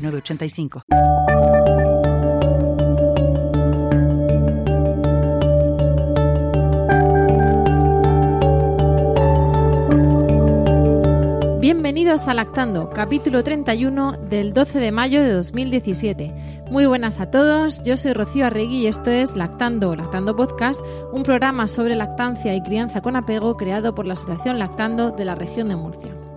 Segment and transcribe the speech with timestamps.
[0.00, 0.82] 985.
[11.60, 16.32] Bienvenidos a Lactando, capítulo 31 del 12 de mayo de 2017.
[16.70, 20.80] Muy buenas a todos, yo soy Rocío Arregui y esto es Lactando, Lactando Podcast,
[21.12, 25.34] un programa sobre lactancia y crianza con apego creado por la Asociación Lactando de la
[25.34, 26.29] región de Murcia.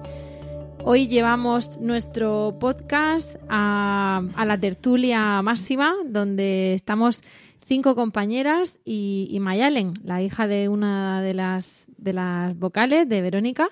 [0.85, 7.21] Hoy llevamos nuestro podcast a, la tertulia máxima, donde estamos
[7.65, 13.69] cinco compañeras y, Mayalen, la hija de una de las, de las vocales, de Verónica.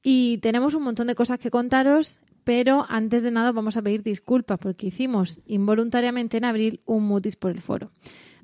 [0.00, 4.04] Y tenemos un montón de cosas que contaros, pero antes de nada vamos a pedir
[4.04, 7.90] disculpas porque hicimos involuntariamente en abril un mutis por el foro.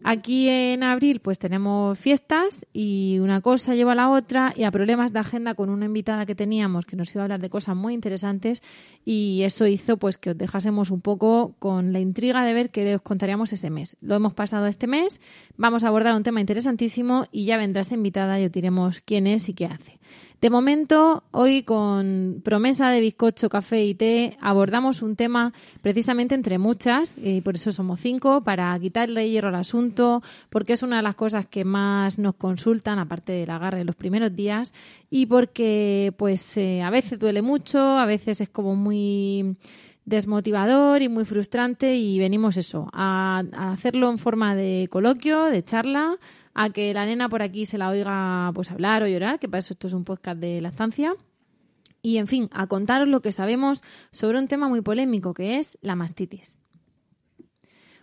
[0.03, 4.71] Aquí en abril pues tenemos fiestas y una cosa lleva a la otra y a
[4.71, 7.77] problemas de agenda con una invitada que teníamos que nos iba a hablar de cosas
[7.77, 8.63] muy interesantes
[9.05, 12.95] y eso hizo pues que os dejásemos un poco con la intriga de ver qué
[12.95, 13.99] os contaríamos ese mes.
[14.01, 15.21] Lo hemos pasado este mes,
[15.59, 19.49] vamos a abordar un tema interesantísimo y ya vendrá invitada y os diremos quién es
[19.49, 20.00] y qué hace.
[20.41, 25.53] De momento, hoy con promesa de bizcocho, café y té, abordamos un tema
[25.83, 30.83] precisamente entre muchas, y por eso somos cinco, para quitarle hierro al asunto, porque es
[30.83, 34.73] una de las cosas que más nos consultan, aparte del agarre en los primeros días,
[35.11, 39.57] y porque pues eh, a veces duele mucho, a veces es como muy
[40.07, 46.17] desmotivador y muy frustrante y venimos eso, a hacerlo en forma de coloquio, de charla,
[46.55, 49.61] a que la nena por aquí se la oiga pues hablar o llorar, que para
[49.61, 51.15] eso esto es un podcast de lactancia.
[52.03, 55.79] Y en fin, a contaros lo que sabemos sobre un tema muy polémico que es
[55.83, 56.57] la mastitis.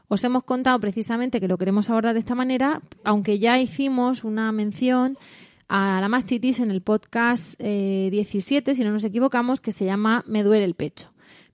[0.08, 4.52] Os hemos contado precisamente que lo queremos abordar de esta manera, aunque ya hicimos una
[4.52, 5.18] mención
[5.68, 10.24] a la mastitis en el podcast 17, eh, si no nos equivocamos, que se llama
[10.26, 11.12] Me duele el pecho.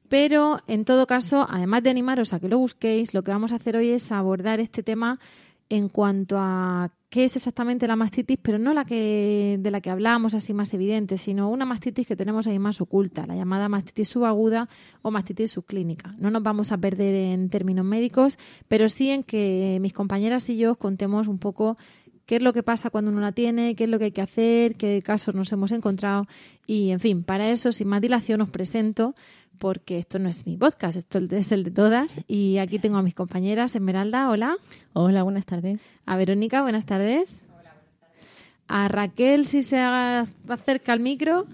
[0.08, 3.56] Pero en todo caso, además de animaros a que lo busquéis, lo que vamos a
[3.56, 5.20] hacer hoy es abordar este tema
[5.69, 9.91] en cuanto a qué es exactamente la mastitis, pero no la que de la que
[9.91, 14.09] hablábamos así más evidente, sino una mastitis que tenemos ahí más oculta, la llamada mastitis
[14.09, 14.68] subaguda
[15.03, 16.16] o mastitis subclínica.
[16.18, 18.38] No nos vamos a perder en términos médicos,
[18.68, 21.78] pero sí en que mis compañeras y yo os contemos un poco
[22.25, 24.22] qué es lo que pasa cuando uno la tiene, qué es lo que hay que
[24.22, 26.25] hacer, qué casos nos hemos encontrado
[26.66, 29.13] y, en fin, para eso, sin más dilación, os presento
[29.58, 32.19] porque esto no es mi podcast, esto es el de todas.
[32.28, 33.75] Y aquí tengo a mis compañeras.
[33.75, 34.56] Esmeralda, hola.
[34.94, 35.90] Hola, buenas tardes.
[36.06, 37.41] A Verónica, buenas tardes.
[37.50, 38.28] Hola, buenas tardes.
[38.68, 41.46] A Raquel, si se acerca al micro.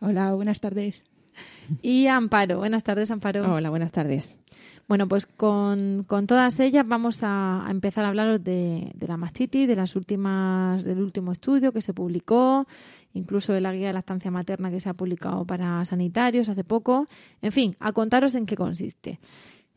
[0.00, 1.04] Hola, buenas tardes.
[1.80, 3.50] Y a Amparo, buenas tardes, Amparo.
[3.52, 4.38] Hola, buenas tardes.
[4.88, 9.76] Bueno, pues con, todas ellas vamos a, empezar a hablaros de, de, la mastitis, de
[9.76, 12.66] las últimas, del último estudio que se publicó
[13.14, 16.64] incluso de la guía de la estancia materna que se ha publicado para sanitarios hace
[16.64, 17.06] poco.
[17.40, 19.18] En fin, a contaros en qué consiste.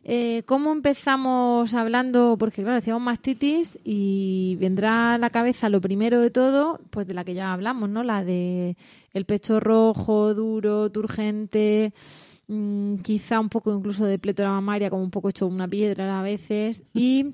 [0.07, 2.35] Eh, ¿Cómo empezamos hablando?
[2.37, 7.15] Porque claro, decíamos mastitis y vendrá a la cabeza lo primero de todo, pues de
[7.15, 8.03] la que ya hablamos, ¿no?
[8.03, 8.77] La de
[9.13, 11.91] el pecho rojo, duro, turgente,
[12.47, 16.21] mm, quizá un poco incluso de plétora mamaria, como un poco hecho una piedra a
[16.21, 17.33] veces, y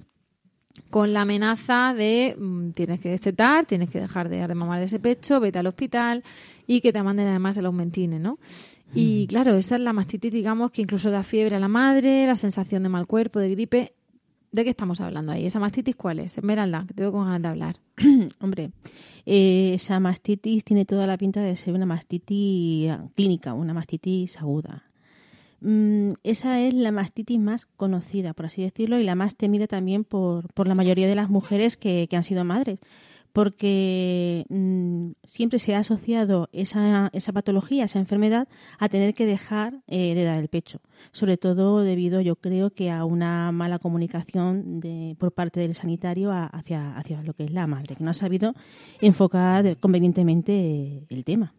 [0.90, 4.86] con la amenaza de mm, tienes que destetar, tienes que dejar de, de mamar de
[4.86, 6.24] ese pecho, vete al hospital
[6.68, 8.40] y que te manden además el aumentine, ¿no?
[8.94, 9.28] Y mm.
[9.28, 12.84] claro, esa es la mastitis, digamos, que incluso da fiebre a la madre, la sensación
[12.84, 13.94] de mal cuerpo, de gripe.
[14.52, 15.46] ¿De qué estamos hablando ahí?
[15.46, 16.38] ¿Esa mastitis cuál es?
[16.38, 17.78] Esmeralda, que tengo con ganas de hablar.
[18.42, 18.72] Hombre,
[19.26, 24.91] eh, esa mastitis tiene toda la pinta de ser una mastitis clínica, una mastitis aguda.
[25.62, 30.04] Mm, esa es la mastitis más conocida, por así decirlo, y la más temida también
[30.04, 32.80] por, por la mayoría de las mujeres que, que han sido madres,
[33.34, 38.48] porque mm, siempre se ha asociado esa, esa patología, esa enfermedad,
[38.80, 40.82] a tener que dejar eh, de dar el pecho,
[41.12, 46.32] sobre todo debido, yo creo, que a una mala comunicación de, por parte del sanitario
[46.32, 48.54] hacia, hacia lo que es la madre, que no ha sabido
[49.00, 51.54] enfocar convenientemente el tema.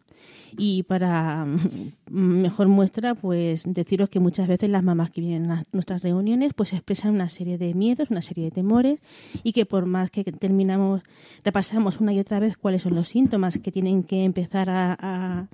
[0.57, 5.63] Y para mm, mejor muestra, pues deciros que muchas veces las mamás que vienen a
[5.71, 9.01] nuestras reuniones pues expresan una serie de miedos, una serie de temores
[9.43, 11.01] y que por más que terminamos,
[11.43, 15.47] repasamos una y otra vez cuáles son los síntomas que tienen que empezar a,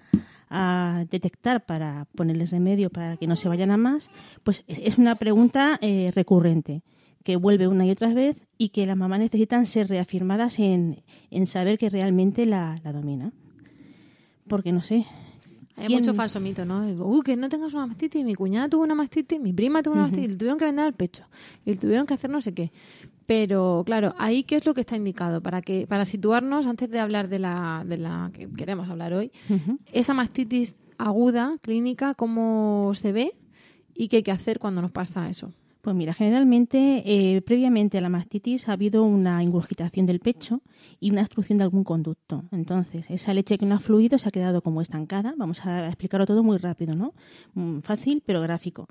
[1.12, 4.10] detectar para ponerle remedio para que no se vayan a más,
[4.44, 6.82] pues es una pregunta eh, recurrente
[7.24, 11.46] que vuelve una y otra vez y que las mamás necesitan ser reafirmadas en, en
[11.46, 13.32] saber que realmente la, la domina.
[14.50, 15.06] Porque no sé,
[15.80, 16.86] hay mucho falso mito, ¿no?
[17.06, 20.04] Uy, que no tengas una mastitis, mi cuñada tuvo una mastitis, mi prima tuvo una
[20.04, 21.24] mastitis, y le tuvieron que vender al pecho,
[21.66, 22.72] y le tuvieron que hacer no sé qué.
[23.26, 27.00] Pero, claro, ahí qué es lo que está indicado para que para situarnos antes de
[27.00, 29.32] hablar de la, de la que queremos hablar hoy,
[29.92, 33.36] esa mastitis aguda, clínica, cómo se ve
[33.96, 35.54] y qué hay que hacer cuando nos pasa eso.
[35.90, 40.62] Pues mira, generalmente eh, previamente a la mastitis ha habido una ingurgitación del pecho
[41.00, 42.44] y una obstrucción de algún conducto.
[42.52, 45.34] Entonces, esa leche que no ha fluido se ha quedado como estancada.
[45.36, 47.16] Vamos a explicarlo todo muy rápido, ¿no?
[47.56, 48.86] Mm, fácil, pero gráfico.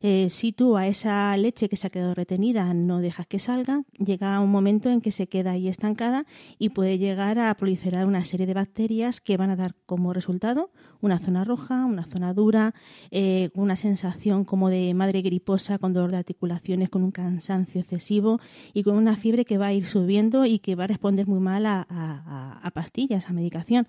[0.00, 3.82] Eh, si tú a esa leche que se ha quedado retenida no dejas que salga,
[3.98, 6.24] llega un momento en que se queda ahí estancada
[6.56, 10.70] y puede llegar a proliferar una serie de bacterias que van a dar como resultado
[11.04, 12.74] una zona roja, una zona dura,
[13.10, 18.40] eh, una sensación como de madre griposa con dolor de articulaciones, con un cansancio excesivo
[18.72, 21.40] y con una fiebre que va a ir subiendo y que va a responder muy
[21.40, 23.86] mal a, a pastillas, a medicación.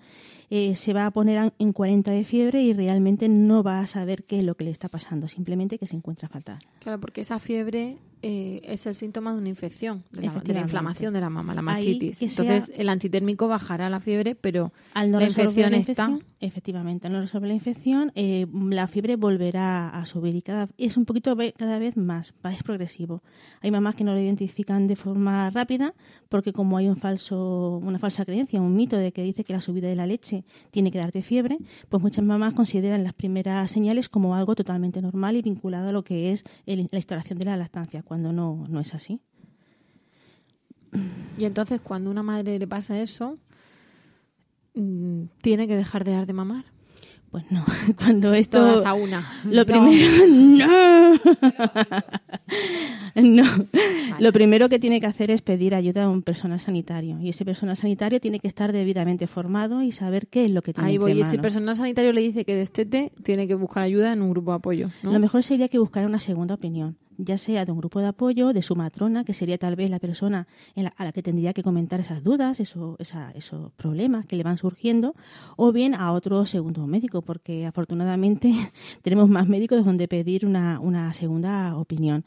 [0.48, 4.24] Eh, se va a poner en 40 de fiebre y realmente no va a saber
[4.24, 6.60] qué es lo que le está pasando, simplemente que se encuentra fatal.
[6.78, 11.20] Claro, porque esa fiebre eh, es el síntoma de una infección, de la, inflamación de
[11.20, 12.22] la mama, la mastitis.
[12.22, 16.16] Entonces, el antitérmico bajará la fiebre, pero al no la infección la está.
[16.38, 21.04] Efectivamente, no resolver la infección, eh, la fiebre volverá a subir y cada, es un
[21.04, 23.22] poquito cada vez más, es progresivo.
[23.60, 25.94] Hay mamás que no lo identifican de forma rápida
[26.28, 29.60] porque como hay un falso, una falsa creencia, un mito de que dice que la
[29.60, 31.58] subida de la leche tiene que darte fiebre,
[31.88, 36.04] pues muchas mamás consideran las primeras señales como algo totalmente normal y vinculado a lo
[36.04, 39.20] que es la instalación de la lactancia, cuando no, no es así.
[41.38, 43.38] Y entonces, cuando una madre le pasa eso,
[44.74, 46.64] mm, ¿tiene que dejar de dar de mamar?
[47.36, 47.62] Pues no,
[47.98, 48.56] cuando esto...
[48.56, 49.22] Todas a una.
[49.44, 50.26] Lo primero...
[50.26, 51.12] ¡No!
[53.14, 53.44] no.
[54.18, 57.18] Lo primero que tiene que hacer es pedir ayuda a un personal sanitario.
[57.20, 60.72] Y ese personal sanitario tiene que estar debidamente formado y saber qué es lo que
[60.72, 61.12] tiene Ahí voy.
[61.12, 64.52] Y ese personal sanitario le dice que destete, tiene que buscar ayuda en un grupo
[64.52, 64.88] de apoyo.
[65.02, 68.52] Lo mejor sería que buscara una segunda opinión ya sea de un grupo de apoyo,
[68.52, 70.46] de su matrona, que sería tal vez la persona
[70.96, 75.14] a la que tendría que comentar esas dudas, eso, esos problemas que le van surgiendo,
[75.56, 78.52] o bien a otro segundo médico, porque afortunadamente
[79.02, 82.24] tenemos más médicos donde pedir una, segunda opinión.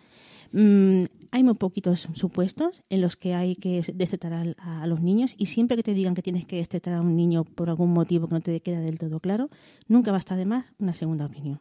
[0.51, 5.35] Mm, hay muy poquitos supuestos en los que hay que destetar a, a, los niños
[5.37, 8.27] y siempre que te digan que tienes que destetar a un niño por algún motivo
[8.27, 9.49] que no te queda del todo claro,
[9.87, 11.59] nunca basta de más una segunda opinión.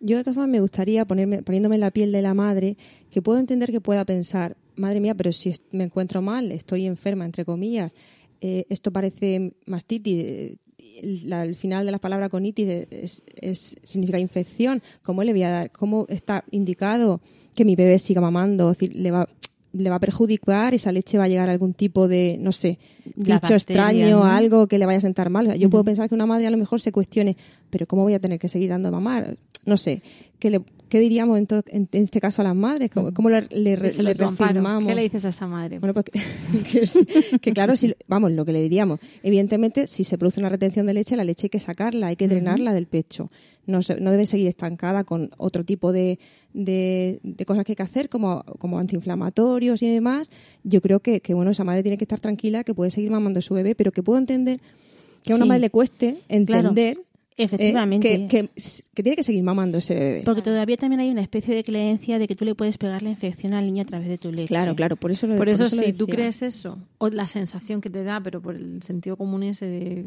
[0.00, 2.76] Yo de todas formas me gustaría ponerme, poniéndome en la piel de la madre,
[3.10, 7.24] que puedo entender que pueda pensar, madre mía, pero si me encuentro mal, estoy enferma,
[7.24, 7.92] entre comillas,
[8.40, 10.56] eh, esto parece mastitis,
[11.02, 15.72] el, final de la palabra conitis es, es, significa infección, ¿cómo le voy a dar?
[15.72, 17.20] ¿Cómo está indicado
[17.54, 18.70] que mi bebé siga mamando?
[18.70, 19.28] Es le va,
[19.72, 22.78] le va a perjudicar, esa leche va a llegar a algún tipo de, no sé,
[23.16, 25.58] bicho extraño, algo que le vaya a sentar mal.
[25.58, 27.36] Yo puedo pensar que una madre a lo mejor se cuestione,
[27.70, 29.36] pero ¿cómo voy a tener que seguir dando mamar?
[29.68, 30.02] no sé,
[30.38, 32.90] ¿qué, le, qué diríamos en, este caso a las madres?
[32.90, 34.88] ¿Cómo, le, le, reafirmamos?
[34.88, 35.78] ¿Qué le dices a esa madre?
[35.78, 36.06] Bueno, pues
[37.40, 38.98] que, claro, si, vamos, lo que le diríamos.
[39.22, 42.28] Evidentemente, si se produce una retención de leche, la leche hay que sacarla, hay que
[42.28, 43.28] drenarla del pecho.
[43.66, 46.18] No, no debe seguir estancada con otro tipo de,
[46.54, 50.30] de, cosas que hay que hacer, como, como antiinflamatorios y demás.
[50.64, 53.38] Yo creo que, que, bueno, esa madre tiene que estar tranquila, que puede seguir mamando
[53.40, 54.60] a su bebé, pero que puedo entender
[55.22, 56.96] que a una madre le cueste entender
[57.38, 58.14] Efectivamente.
[58.14, 60.22] Eh, que, tiene que seguir mamando ese bebé.
[60.24, 63.10] Porque todavía también hay una especie de creencia de que tú le puedes pegar la
[63.10, 64.48] infección al niño a través de tu leche.
[64.48, 67.90] Claro, claro, por eso lo Por, eso, si tú crees eso, o la sensación que
[67.90, 70.04] te da, pero por el sentido común ese de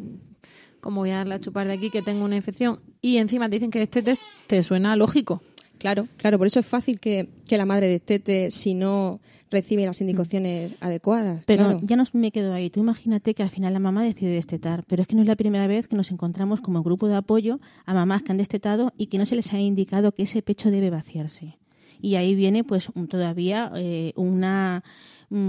[0.81, 3.55] cómo voy a darle a chupar de aquí que tengo una infección, y encima te
[3.55, 5.41] dicen que este test te suena lógico.
[5.81, 9.19] Claro, claro, por eso es fácil que, que la madre destete si no
[9.49, 11.41] recibe las indicaciones adecuadas.
[11.47, 12.69] Pero ya no me quedo ahí.
[12.69, 15.35] Tú imagínate que al final la mamá decide destetar, pero es que no es la
[15.35, 19.07] primera vez que nos encontramos como grupo de apoyo a mamás que han destetado y
[19.07, 21.57] que no se les ha indicado que ese pecho debe vaciarse.
[21.99, 24.83] Y ahí viene pues todavía eh, una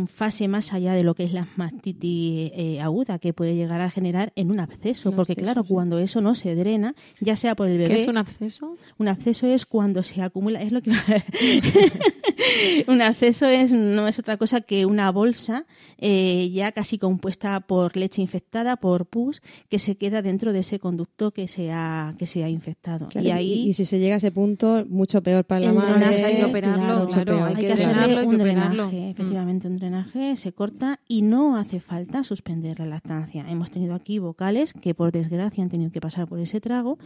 [0.07, 3.91] fase más allá de lo que es la mastitis eh, aguda que puede llegar a
[3.91, 7.79] generar en un absceso, porque claro, cuando eso no se drena, ya sea por el
[7.79, 7.95] bebé.
[7.97, 8.77] ¿Qué es un absceso?
[8.99, 10.93] Un absceso es cuando se acumula, es lo que
[12.87, 15.67] un absceso es, no es otra cosa que una bolsa
[15.99, 20.79] eh, ya casi compuesta por leche infectada, por pus, que se queda dentro de ese
[20.79, 23.09] conducto que se ha, que se ha infectado.
[23.09, 26.05] Claro, y ahí y si se llega a ese punto, mucho peor para la madre.
[26.25, 28.87] hay que operarlo, claro, claro, hay hay que que hacerle drenarlo, hay que un operarlo.
[28.89, 29.72] drenaje, Mm.
[29.79, 33.49] Drenaje, se corta y no hace falta suspender la lactancia.
[33.51, 36.99] Hemos tenido aquí vocales que por desgracia han tenido que pasar por ese trago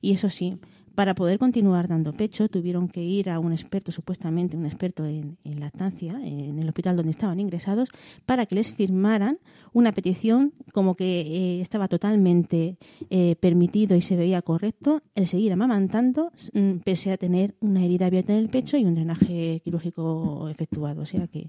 [0.00, 0.58] y eso sí,
[0.94, 5.38] para poder continuar dando pecho tuvieron que ir a un experto, supuestamente un experto en,
[5.44, 7.88] en lactancia, en el hospital donde estaban ingresados,
[8.26, 9.38] para que les firmaran
[9.72, 12.76] una petición como que eh, estaba totalmente
[13.10, 18.06] eh, permitido y se veía correcto el seguir amamantando mm, pese a tener una herida
[18.06, 21.02] abierta en el pecho y un drenaje quirúrgico efectuado.
[21.02, 21.46] O sea que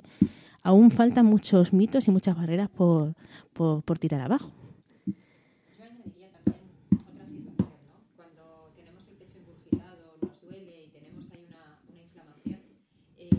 [0.64, 3.14] aún faltan muchos mitos y muchas barreras por,
[3.54, 4.52] por, por tirar abajo.
[5.06, 6.64] Yo añadiría también
[7.10, 8.00] otra situación, ¿no?
[8.16, 12.60] Cuando tenemos el pecho engurgitado, nos duele y tenemos ahí una, una inflamación,
[13.18, 13.30] eh,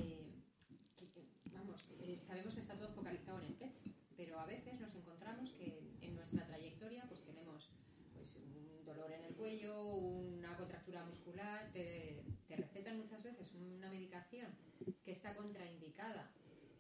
[0.99, 1.23] que- que,
[1.57, 3.83] vamos, eh, sabemos que está todo focalizado en el pecho,
[4.17, 7.71] pero a veces nos encontramos que en nuestra trayectoria pues tenemos
[8.15, 13.89] pues, un dolor en el cuello, una contractura muscular, te, te recetan muchas veces una
[13.89, 16.29] medicación que está contraindicada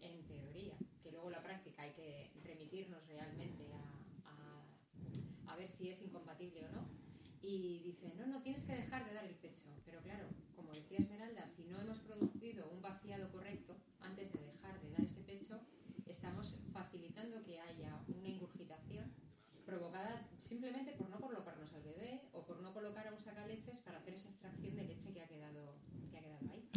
[0.02, 6.66] en teoría, que luego la práctica hay que remitirnos realmente a- ver si es incompatible
[6.66, 6.82] o no.
[7.40, 9.66] Y dice, no, no, tienes que dejar de dar el pecho.
[9.84, 10.26] Pero claro,
[10.56, 15.02] como decía Esmeralda, si no hemos producido un vaciado correcto antes de dejar de dar
[15.02, 15.60] ese pecho,
[16.06, 19.12] estamos facilitando que haya una ingurgitación
[19.64, 23.98] provocada simplemente por no colocarnos al bebé o por no colocar a un sacaleches para
[23.98, 25.76] hacer esa extracción de leche que ha quedado,
[26.10, 26.68] que ha quedado ahí.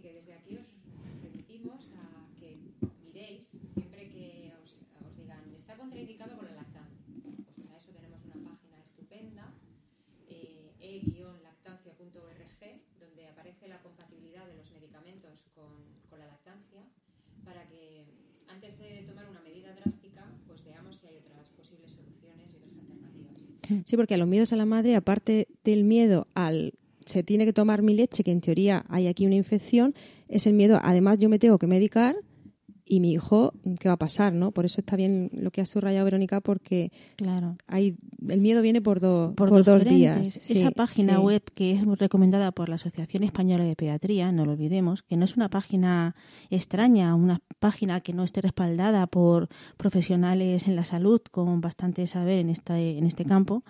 [0.00, 0.72] Así que desde aquí os
[1.20, 2.56] remitimos a que
[3.04, 7.04] miréis siempre que os, os digan está contraindicado con la lactancia.
[7.44, 9.52] Pues para eso tenemos una página estupenda,
[10.26, 15.68] eh, e-lactancia.org, donde aparece la compatibilidad de los medicamentos con,
[16.08, 16.80] con la lactancia,
[17.44, 18.06] para que
[18.48, 22.78] antes de tomar una medida drástica, pues veamos si hay otras posibles soluciones y otras
[22.78, 23.48] alternativas.
[23.84, 26.72] Sí, porque a los miedos a la madre, aparte del miedo al
[27.10, 29.94] se tiene que tomar mi leche, que en teoría hay aquí una infección,
[30.28, 32.14] es el miedo, además yo me tengo que medicar
[32.92, 34.32] y mi hijo, ¿qué va a pasar?
[34.32, 34.50] ¿no?
[34.50, 37.56] Por eso está bien lo que ha subrayado Verónica, porque Claro.
[37.68, 37.94] hay,
[38.28, 39.96] el miedo viene por, do- por, por dos frentes.
[39.96, 40.36] vías.
[40.50, 41.20] Esa Sí, página sí.
[41.20, 45.24] web que es recomendada por la Asociación Española de Pediatría, no lo olvidemos, que no
[45.24, 46.16] es una página
[46.50, 52.40] extraña, una página que no esté respaldada por profesionales en la salud con bastante saber
[52.40, 53.62] en, esta, en este campo,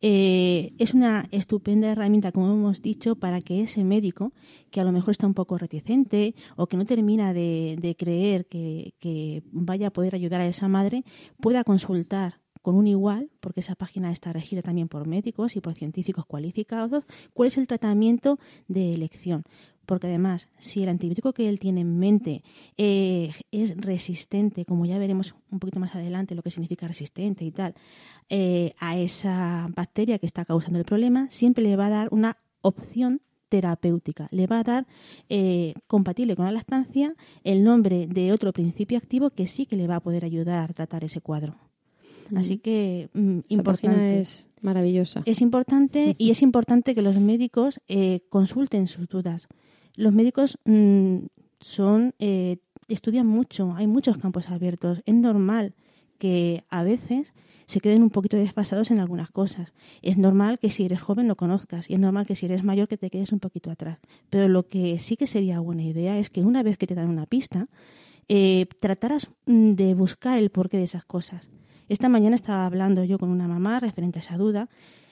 [0.00, 4.32] eh, es una estupenda herramienta, como hemos dicho, para que ese médico,
[4.70, 9.42] que a lo mejor está un poco reticente o que no termina de, creer que
[9.50, 11.04] vaya a poder ayudar a esa madre,
[11.40, 15.74] pueda consultar con un igual, porque esa página está regida también por médicos y por
[15.74, 19.44] científicos cualificados, cuál es el tratamiento de elección.
[19.88, 22.42] Porque además, si el antibiótico que él tiene en mente
[22.76, 27.50] eh, es resistente, como ya veremos un poquito más adelante lo que significa resistente y
[27.52, 27.74] tal,
[28.28, 32.36] eh, a esa bacteria que está causando el problema, siempre le va a dar una
[32.60, 34.28] opción terapéutica.
[34.30, 34.86] Le va a dar,
[35.30, 39.86] eh, compatible con la lactancia, el nombre de otro principio activo que sí que le
[39.86, 41.56] va a poder ayudar a tratar ese cuadro.
[42.36, 44.20] Así que, mm, Esa importante.
[44.20, 45.22] es maravillosa.
[45.24, 49.48] Es importante y es importante que los médicos eh, consulten sus dudas.
[49.98, 51.26] Los médicos mm,
[51.58, 55.02] son eh, estudian mucho, hay muchos campos abiertos.
[55.06, 55.74] Es normal
[56.18, 57.34] que a veces
[57.66, 59.74] se queden un poquito desfasados en algunas cosas.
[60.00, 62.86] Es normal que si eres joven lo conozcas y es normal que si eres mayor
[62.86, 63.98] que te quedes un poquito atrás.
[64.30, 67.08] Pero lo que sí que sería buena idea es que una vez que te dan
[67.08, 67.66] una pista,
[68.28, 71.50] eh, trataras mm, de buscar el porqué de esas cosas.
[71.88, 74.68] Esta mañana estaba hablando yo con una mamá referente a esa duda.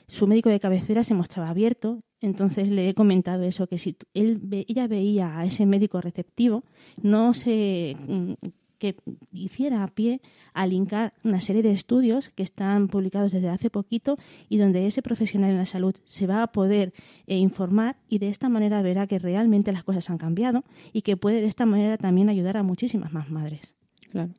[0.08, 4.40] Su médico de cabecera se mostraba abierto, entonces le he comentado eso, que si él
[4.68, 6.64] ella veía a ese médico receptivo,
[7.02, 8.32] no se mm,
[8.78, 8.96] que
[9.32, 10.20] hiciera a pie
[10.52, 14.16] a linkar una serie de estudios que están publicados desde hace poquito
[14.48, 16.92] y donde ese profesional en la salud se va a poder
[17.26, 21.16] eh, informar y de esta manera verá que realmente las cosas han cambiado y que
[21.16, 23.74] puede de esta manera también ayudar a muchísimas más madres.
[24.10, 24.32] Claro.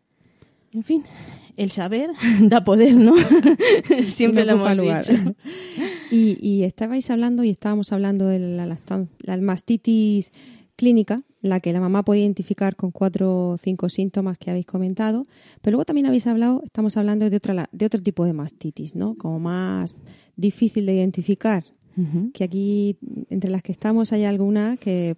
[0.78, 1.04] En fin,
[1.56, 2.12] el saber
[2.44, 3.16] da poder, ¿no?
[4.04, 5.14] Siempre lo hemos ocupa dicho.
[5.14, 5.36] lugar.
[6.12, 10.32] Y, y estabais hablando y estábamos hablando de la, mastitis
[10.76, 15.24] clínica, la que la mamá puede identificar con cuatro o cinco síntomas que habéis comentado,
[15.64, 19.16] pero luego también habéis hablado, estamos hablando de, otra, de otro tipo de mastitis, ¿no?
[19.16, 20.04] Como más
[20.36, 21.64] difícil de identificar,
[22.36, 23.00] que aquí
[23.32, 25.18] entre las que estamos hay alguna que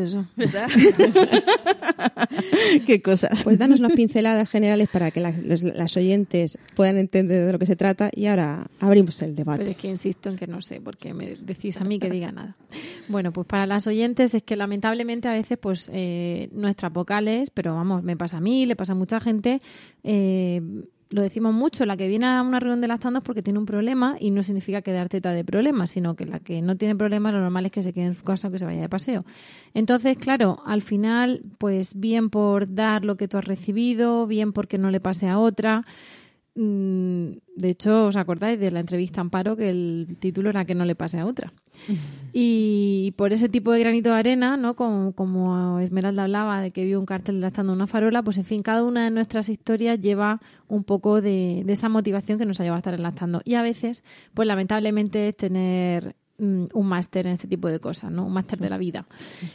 [0.05, 0.25] eso.
[0.35, 0.67] ¿Verdad?
[2.85, 3.43] Qué cosas.
[3.43, 7.59] Pues danos unas pinceladas generales para que las, los- las oyentes puedan entender de lo
[7.59, 9.59] que se trata y ahora abrimos el debate.
[9.59, 12.31] Pero es que insisto en que no sé, porque me decís a mí que diga
[12.31, 12.55] nada.
[13.07, 17.75] Bueno, pues para las oyentes es que lamentablemente a veces pues eh, nuestras vocales, pero
[17.75, 19.61] vamos, me pasa a mí, le pasa a mucha gente,
[20.03, 20.61] eh,
[21.11, 23.65] lo decimos mucho, la que viene a una reunión de lactando es porque tiene un
[23.65, 27.33] problema y no significa quedar teta de problemas, sino que la que no tiene problemas
[27.33, 29.23] lo normal es que se quede en su casa o que se vaya de paseo.
[29.73, 34.77] Entonces, claro, al final, pues bien por dar lo que tú has recibido, bien porque
[34.77, 35.85] no le pase a otra.
[36.53, 40.75] Mm, De hecho, ¿os acordáis de la entrevista a Amparo que el título era que
[40.75, 41.53] no le pase a otra?
[42.33, 44.73] Y por ese tipo de granito de arena, ¿no?
[44.73, 48.63] Como, como Esmeralda hablaba de que vio un cartel lactando una farola, pues en fin,
[48.63, 50.39] cada una de nuestras historias lleva
[50.69, 53.41] un poco de, de esa motivación que nos ha llevado a estar lactando.
[53.43, 54.03] Y a veces,
[54.33, 58.25] pues lamentablemente es tener mm, un máster en este tipo de cosas, ¿no?
[58.25, 59.05] Un máster de la vida.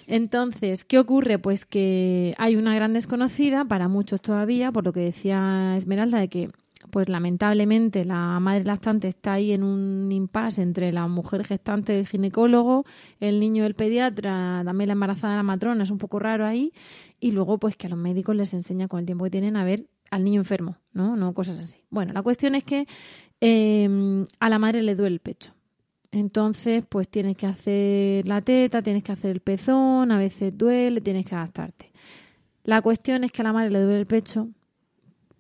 [0.07, 1.39] Entonces, ¿qué ocurre?
[1.39, 6.29] Pues que hay una gran desconocida para muchos todavía, por lo que decía Esmeralda, de
[6.29, 6.51] que
[6.91, 11.99] pues lamentablemente la madre lactante está ahí en un impasse entre la mujer gestante y
[12.01, 12.85] el ginecólogo,
[13.21, 16.73] el niño y el pediatra, también la embarazada la matrona, es un poco raro ahí,
[17.21, 19.65] y luego pues que a los médicos les enseña con el tiempo que tienen a
[19.65, 21.17] ver al niño enfermo, ¿no?
[21.17, 21.79] No cosas así.
[21.91, 22.87] Bueno, la cuestión es que
[23.41, 25.53] eh, a la madre le duele el pecho.
[26.13, 31.01] Entonces, pues tienes que hacer la teta, tienes que hacer el pezón, a veces duele,
[31.01, 31.93] tienes que adaptarte.
[32.65, 34.49] La cuestión es que a la madre le duele el pecho,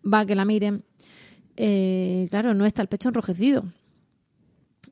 [0.04, 0.84] va a que la miren,
[1.56, 3.64] eh, claro, no está el pecho enrojecido.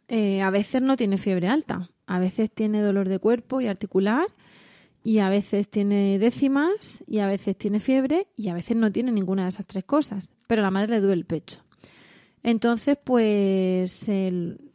[0.08, 4.26] Eh, a veces no tiene fiebre alta, a veces tiene dolor de cuerpo y articular,
[5.02, 9.12] y a veces tiene décimas, y a veces tiene fiebre, y a veces no tiene
[9.12, 11.62] ninguna de esas tres cosas, pero a la madre le duele el pecho.
[12.42, 14.72] Entonces, pues, el,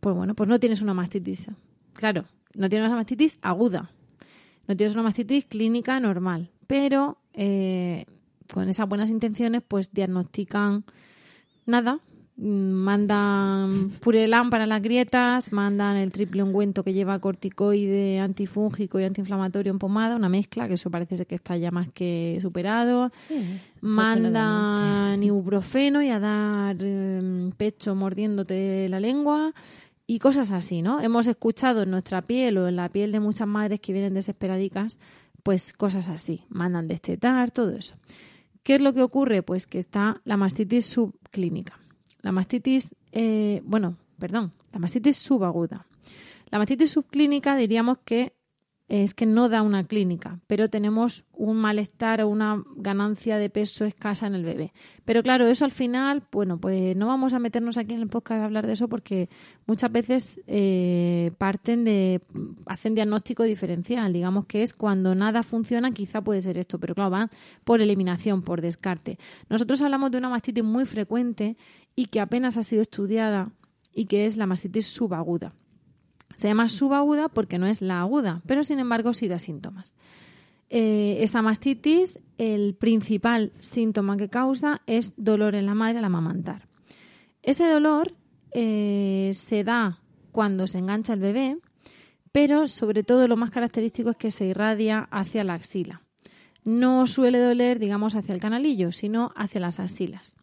[0.00, 1.48] pues bueno, pues no tienes una mastitis.
[1.94, 3.90] Claro, no tienes una mastitis aguda,
[4.66, 8.06] no tienes una mastitis clínica normal, pero eh,
[8.52, 10.84] con esas buenas intenciones, pues diagnostican
[11.66, 12.00] nada,
[12.36, 19.70] mandan purelán para las grietas, mandan el triple ungüento que lleva corticoide, antifúngico y antiinflamatorio
[19.70, 23.10] en pomada, una mezcla, que eso parece ser que está ya más que superado.
[23.80, 29.52] Mandan ibuprofeno y a dar eh, pecho mordiéndote la lengua
[30.06, 31.00] y cosas así, ¿no?
[31.00, 34.98] Hemos escuchado en nuestra piel o en la piel de muchas madres que vienen desesperadicas,
[35.42, 37.94] pues cosas así, mandan destetar, todo eso.
[38.62, 39.42] ¿Qué es lo que ocurre?
[39.42, 41.78] Pues que está la mastitis subclínica.
[42.20, 45.86] La mastitis, eh, bueno, perdón, la mastitis subaguda.
[46.50, 48.34] La mastitis subclínica diríamos que
[48.92, 53.86] es que no da una clínica, pero tenemos un malestar o una ganancia de peso
[53.86, 54.74] escasa en el bebé.
[55.06, 58.42] Pero claro, eso al final, bueno, pues no vamos a meternos aquí en el podcast
[58.42, 59.30] a hablar de eso porque
[59.66, 62.20] muchas veces eh, parten de,
[62.66, 67.10] hacen diagnóstico diferencial, digamos que es cuando nada funciona, quizá puede ser esto, pero claro,
[67.12, 67.30] va
[67.64, 69.18] por eliminación, por descarte.
[69.48, 71.56] Nosotros hablamos de una mastitis muy frecuente
[71.96, 73.52] y que apenas ha sido estudiada
[73.94, 75.54] y que es la mastitis subaguda.
[76.36, 79.94] Se llama subaguda porque no es la aguda, pero sin embargo sí da síntomas.
[80.74, 86.66] Eh, mastitis, el principal síntoma que causa es dolor en la madre al amamantar.
[87.42, 88.14] Ese dolor
[88.52, 89.98] eh, se da
[90.30, 91.58] cuando se engancha el bebé,
[92.32, 96.00] pero sobre todo lo más característico es que se irradia hacia la axila.
[96.64, 100.36] No suele doler, digamos, hacia el canalillo, sino hacia las axilas.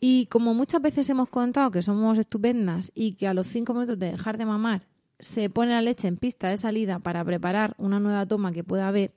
[0.00, 3.98] Y como muchas veces hemos contado que somos estupendas y que a los cinco minutos
[3.98, 4.86] de dejar de mamar
[5.18, 8.88] se pone la leche en pista de salida para preparar una nueva toma que pueda
[8.88, 9.14] haber,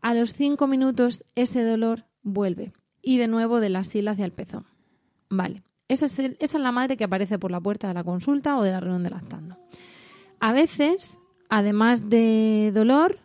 [0.00, 4.32] a los cinco minutos ese dolor vuelve y de nuevo de la axila hacia el
[4.32, 4.66] pezón.
[5.28, 8.56] Vale, esa es, esa es la madre que aparece por la puerta de la consulta
[8.56, 9.58] o de la reunión de lactando.
[10.40, 13.18] A veces, además de dolor,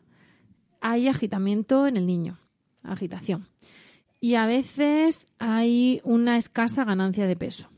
[0.82, 2.40] hay agitamiento en el niño,
[2.84, 3.48] agitación.
[4.20, 7.70] y a veces hay una escasa ganancia de peso.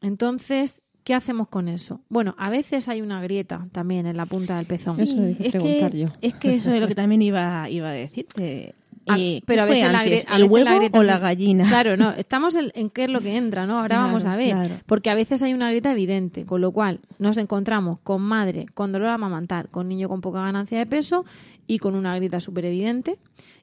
[0.00, 2.02] Entonces, ¿qué hacemos con eso?
[2.10, 5.00] Bueno, a veces hay una grieta también en la punta del pezón.
[5.00, 6.06] Eso hay que es preguntar que, yo.
[6.20, 8.74] Es que eso es lo que también iba, iba a decirte.
[9.06, 10.78] Ah, Eh, pero a ¿qué fue veces la antes, grie- a ¿El veces la huevo
[10.80, 11.06] grieta o sí.
[11.06, 11.66] la gallina?
[11.66, 13.76] Claro, no, estamos en, en qué es lo que entra, ¿no?
[13.78, 14.74] Ahora Claro, vamos a ver, claro.
[14.84, 18.92] porque a veces hay una grieta evidente, con lo cual nos encontramos con madre con
[18.92, 21.24] dolor a amamantar, con niño con poca ganancia de peso
[21.66, 23.18] y con una grieta súper evidente.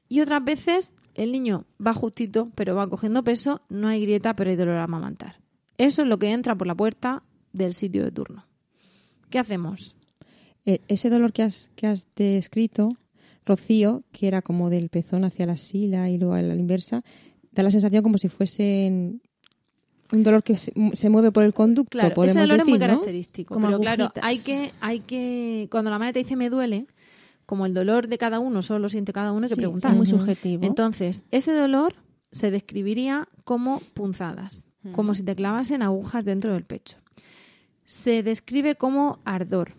[0.08, 4.50] Y otras veces el niño va justito, pero va cogiendo peso, no hay grieta, pero
[4.50, 5.36] hay dolor a amamantar.
[5.78, 7.22] Eso es lo que entra por la puerta
[7.56, 8.44] del sitio de turno.
[9.30, 9.96] ¿Qué hacemos?
[10.64, 12.90] Eh, ese dolor que has, que has descrito,
[13.44, 17.02] Rocío, que era como del pezón hacia la sila y luego a la inversa,
[17.52, 19.22] da la sensación como si fuesen
[20.12, 22.78] un dolor que se, se mueve por el conducto, Claro, podemos ese dolor decir, es
[22.78, 22.86] muy ¿no?
[22.94, 23.54] característico.
[23.54, 24.24] Como pero claro, agujitas.
[24.24, 26.86] hay que, hay que, cuando la madre te dice me duele,
[27.44, 29.90] como el dolor de cada uno solo lo siente cada uno, hay que Sí, preguntar.
[29.92, 30.64] es muy subjetivo.
[30.64, 31.94] Entonces, ese dolor
[32.32, 36.98] se describiría como punzadas, como si te clavasen agujas dentro del pecho.
[37.86, 39.72] Se describe como ardor.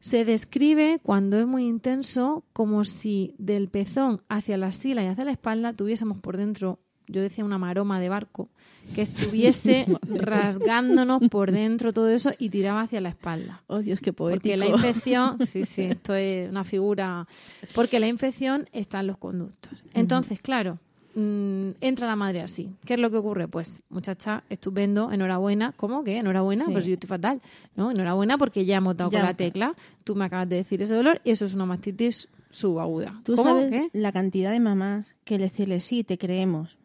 [0.00, 5.24] Se describe cuando es muy intenso como si del pezón hacia la sila y hacia
[5.24, 6.78] la espalda tuviésemos por dentro,
[7.08, 8.48] yo decía una maroma de barco,
[8.94, 13.64] que estuviese rasgándonos por dentro todo eso y tiraba hacia la espalda.
[13.66, 14.40] Oh, Dios, qué poético.
[14.40, 17.26] Porque la infección, sí, sí, esto es una figura,
[17.74, 19.84] porque la infección está en los conductos.
[19.94, 20.78] Entonces, claro,
[21.18, 22.70] mm, entra la madre así.
[22.84, 23.48] ¿Qué es lo que ocurre?
[23.48, 25.72] Pues, muchacha, estupendo, enhorabuena.
[25.76, 26.18] ¿Cómo que?
[26.18, 26.72] Enhorabuena, Sí.
[26.72, 27.40] pues yo estoy fatal.
[27.76, 27.90] ¿no?
[27.90, 29.20] Enhorabuena porque ya hemos dado Ya.
[29.20, 29.74] con la tecla.
[30.04, 33.20] Tú me acabas de decir ese dolor y eso es una mastitis subaguda.
[33.24, 33.48] Tú ¿Cómo?
[33.50, 33.90] sabes ¿Qué?
[33.92, 36.78] la cantidad de mamás que decirle sí, te creemos.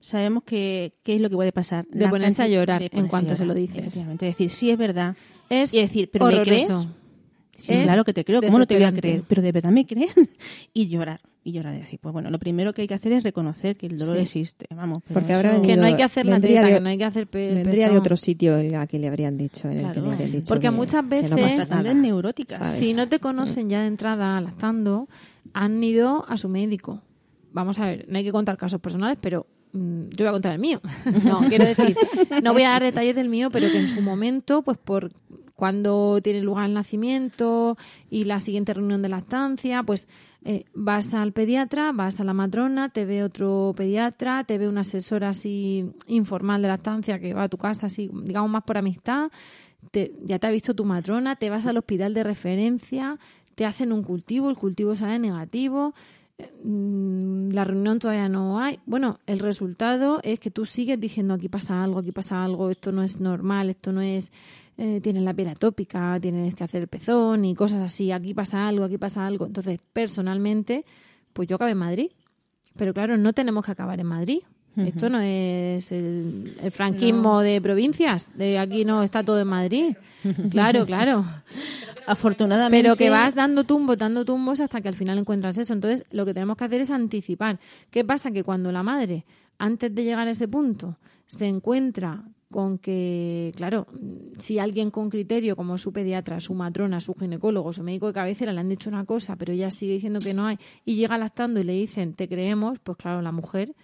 [0.00, 1.86] Sabemos que qué es lo que puede pasar.
[1.88, 4.02] De La ponerse a llorar en cuanto se lo dices.
[4.18, 5.14] Decir sí es verdad.
[5.50, 6.66] Es y decir, ¿pero me horroroso.
[6.66, 6.88] crees?
[7.52, 9.22] Sí, claro que te creo, ¿cómo no te voy a creer?
[9.28, 10.14] Pero de verdad me crees.
[10.72, 13.22] y llorar, y llorar y decir, pues bueno, lo primero que hay que hacer es
[13.22, 14.22] reconocer que el dolor Sí.
[14.22, 15.02] existe, vamos.
[15.12, 17.26] Porque eso- Que no hay que hacer la teta, de- que no hay que hacer
[17.28, 20.32] pe- Vendría de otro sitio a que le habrían dicho, en el que le habrían
[20.32, 21.94] dicho Porque que- muchas que no veces- Bastante nada.
[21.94, 22.58] neuróticas.
[22.58, 22.78] ¿sabes?
[22.80, 25.08] Si no te conocen ya de entrada lactando,
[25.54, 27.00] han ido a su médico.
[27.52, 30.52] Vamos a ver, no hay que contar casos personales, pero mm, yo voy a contar
[30.52, 30.80] el mío.
[31.24, 31.96] no, quiero decir,
[32.42, 35.08] no voy a dar detalles del mío, pero que en su momento, pues por
[35.60, 37.76] cuando tiene lugar el nacimiento
[38.08, 40.08] y la siguiente reunión de lactancia, pues
[40.42, 44.80] eh, vas al pediatra, vas a la matrona, te ve otro pediatra, te ve una
[44.80, 49.30] asesora así informal de lactancia que va a tu casa, así, digamos, más por amistad,
[49.90, 53.18] te- ya te ha visto tu matrona, te vas al hospital de referencia,
[53.54, 55.92] te hacen un cultivo, el cultivo sale negativo,
[56.38, 58.78] eh, mm, la reunión todavía no hay.
[58.86, 62.92] Bueno, el resultado es que tú sigues diciendo aquí pasa algo, aquí pasa algo, esto
[62.92, 64.32] no es normal, esto no es,
[64.82, 68.66] eh, tienes la piel atópica, tienes que hacer el pezón y cosas así, aquí pasa
[68.66, 69.44] algo, aquí pasa algo.
[69.44, 70.86] Entonces, personalmente,
[71.34, 72.10] pues yo acabé en Madrid.
[72.78, 74.38] Pero claro, no tenemos que acabar en Madrid.
[74.76, 79.96] Esto no es el, el franquismo de provincias, de aquí no está todo en Madrid.
[80.50, 81.24] Claro, claro.
[82.06, 82.82] Afortunadamente.
[82.82, 85.72] Pero que vas dando tumbos, dando tumbos hasta que al final encuentras eso.
[85.72, 87.58] Entonces, lo que tenemos que hacer es anticipar.
[87.90, 88.30] ¿Qué pasa?
[88.30, 89.24] Que cuando la madre,
[89.58, 93.86] antes de llegar a ese punto, se encuentra con que, claro,
[94.38, 98.52] si alguien con criterio, como su pediatra, su matrona, su ginecólogo, su médico de cabecera,
[98.52, 101.60] le han dicho una cosa, pero ella sigue diciendo que no hay, y llega lactando
[101.60, 103.74] y le dicen, te creemos, pues claro, la mujer,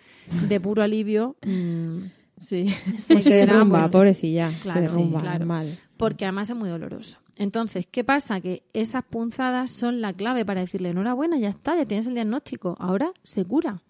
[0.48, 1.98] de puro alivio, mm,
[2.38, 2.68] Sí.
[2.98, 5.38] se, Pues se derrumba, pobrecilla, Claro, se derrumba, claro.
[5.38, 5.66] normal.
[5.96, 7.18] porque además es muy doloroso.
[7.36, 8.40] Entonces, ¿qué pasa?
[8.40, 12.76] Que esas punzadas son la clave para decirle, enhorabuena, ya está, ya tienes el diagnóstico,
[12.78, 13.82] ahora se cura.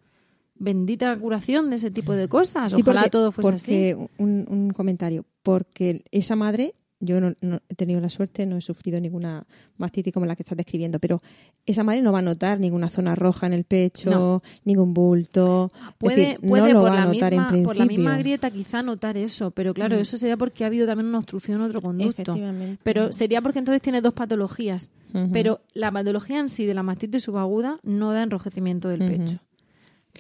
[0.59, 2.73] Bendita curación de ese tipo de cosas.
[2.73, 4.09] Sí, Ojalá porque, todo fuese porque así.
[4.19, 8.63] Un, un comentario, porque esa madre, yo no, no he tenido la suerte, no he
[8.63, 9.45] sufrido ninguna
[9.77, 11.19] mastitis como la que estás describiendo, pero
[11.67, 14.43] esa madre no va a notar ninguna zona roja en el pecho, No.
[14.65, 17.65] ningún bulto, es Puede, decir, puede no lo por, va a la notar misma, en
[17.65, 20.01] por la misma grieta quizá notar eso, pero claro, Mm.
[20.01, 22.23] eso sería porque ha habido también una obstrucción en otro conducto.
[22.23, 22.79] Efectivamente.
[22.83, 24.91] Pero sería porque entonces tiene dos patologías.
[25.33, 29.39] Pero la patología en sí de la mastitis subaguda no da enrojecimiento del pecho.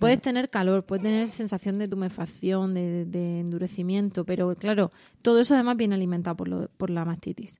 [0.01, 4.91] Puedes tener calor, puedes tener sensación de tumefacción, de, de endurecimiento, pero claro,
[5.23, 7.59] todo eso además viene alimentado por, lo- por la mastitis.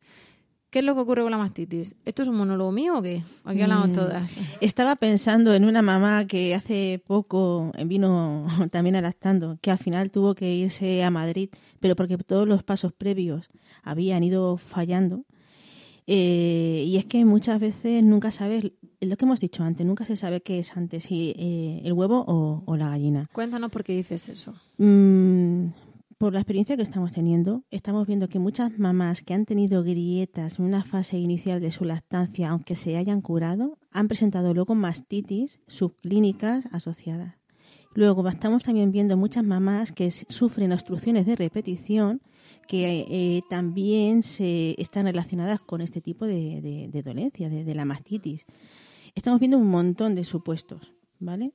[0.69, 1.95] ¿Qué es lo que ocurre con la mastitis?
[2.05, 3.23] ¿Esto es un monólogo mío o qué?
[3.45, 3.93] Aquí hablamos Mm.
[3.93, 4.35] todas.
[4.61, 10.35] Estaba pensando en una mamá que hace poco vino también adaptando, que al final tuvo
[10.35, 11.49] que irse a Madrid,
[11.81, 13.49] pero porque todos los pasos previos
[13.85, 15.25] habían ido fallando.
[16.07, 20.17] Eh, y es que muchas veces nunca sabes, lo que hemos dicho antes, nunca se
[20.17, 23.29] sabe qué es antes, si eh, el huevo o, o la gallina.
[23.33, 24.55] Cuéntanos por qué dices eso.
[24.79, 25.69] Mm,
[26.19, 30.59] por la experiencia que estamos teniendo, estamos viendo que muchas mamás que han tenido grietas
[30.59, 35.59] en una fase inicial de su lactancia, aunque se hayan curado, han presentado luego mastitis
[35.67, 37.35] subclínicas asociadas.
[37.95, 42.21] Luego estamos también viendo muchas mamás que sufren obstrucciones de repetición
[42.67, 46.61] que eh, también se están relacionadas con este tipo de,
[46.93, 48.45] de, dolencia, de la mastitis.
[49.15, 51.53] Estamos viendo un montón de supuestos, ¿vale?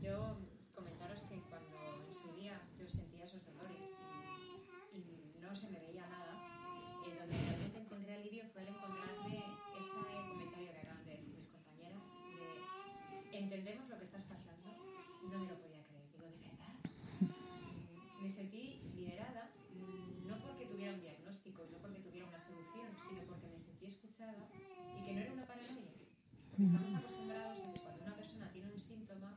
[0.00, 0.36] Yo
[0.74, 1.76] comentaros que cuando
[2.08, 3.92] en su día yo sentía esos dolores
[4.94, 6.32] y, y no se me veía nada,
[7.06, 9.36] eh, donde realmente encontré alivio fue el encontrarme
[9.76, 12.00] ese comentario que acaban de decir mis compañeras
[13.30, 14.70] de entendemos lo que estás pasando,
[15.30, 16.74] no me lo podía creer, digo, ¿de verdad?
[17.20, 22.88] Mm, Me sentí liberada, mm, no porque tuviera un diagnóstico, no porque tuviera una solución,
[22.96, 24.48] sino porque me sentí escuchada
[24.98, 25.92] y que no era una paranoia.
[26.50, 29.36] Porque estamos acostumbrados a que cuando una persona tiene un síntoma,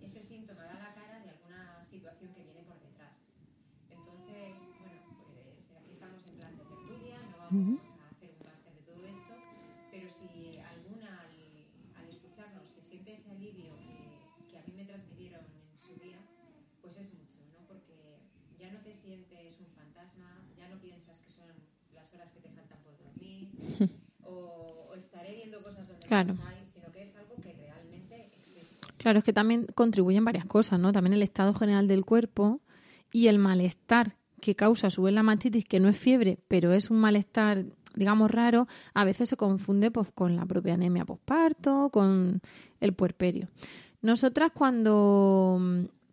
[0.00, 3.28] ese síntoma da la cara de alguna situación que viene por detrás.
[3.90, 4.98] Entonces, bueno,
[5.32, 9.04] pues aquí estamos en plan de tertulia, no vamos a hacer un máster de todo
[9.06, 9.34] esto,
[9.90, 11.32] pero si alguna al,
[12.02, 16.18] al escucharnos se siente ese alivio que, que a mí me transmitieron en su día,
[16.80, 17.66] pues es mucho, ¿no?
[17.66, 18.20] Porque
[18.58, 21.50] ya no te sientes un fantasma, ya no piensas que son
[21.94, 23.50] las horas que te faltan por dormir,
[24.24, 26.34] o, o estaré viendo cosas donde Claro.
[26.34, 28.76] no hay, sino que es algo que realmente existe.
[28.98, 30.92] Claro, es que también contribuyen varias cosas, ¿no?
[30.92, 32.60] También el estado general del cuerpo
[33.12, 36.72] y el malestar que causa a su vez la mastitis, que no es fiebre, pero
[36.72, 37.64] es un malestar,
[37.96, 42.40] digamos, raro, a veces se confunde pues, con la propia anemia posparto, con
[42.78, 43.48] el puerperio.
[44.02, 45.60] Nosotras cuando,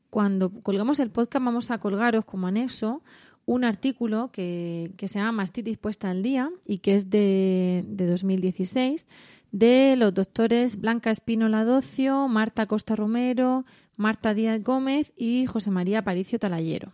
[0.10, 3.04] cuando colgamos el podcast vamos a colgaros como anexo
[3.46, 8.08] un artículo que, que se llama Mastitis puesta al día y que es de, de
[8.08, 9.06] 2016
[9.52, 13.63] de los doctores Blanca Espínola Docio, Marta Costa Romero,
[13.96, 16.93] Marta Díaz Gómez y José María Paricio Talayero.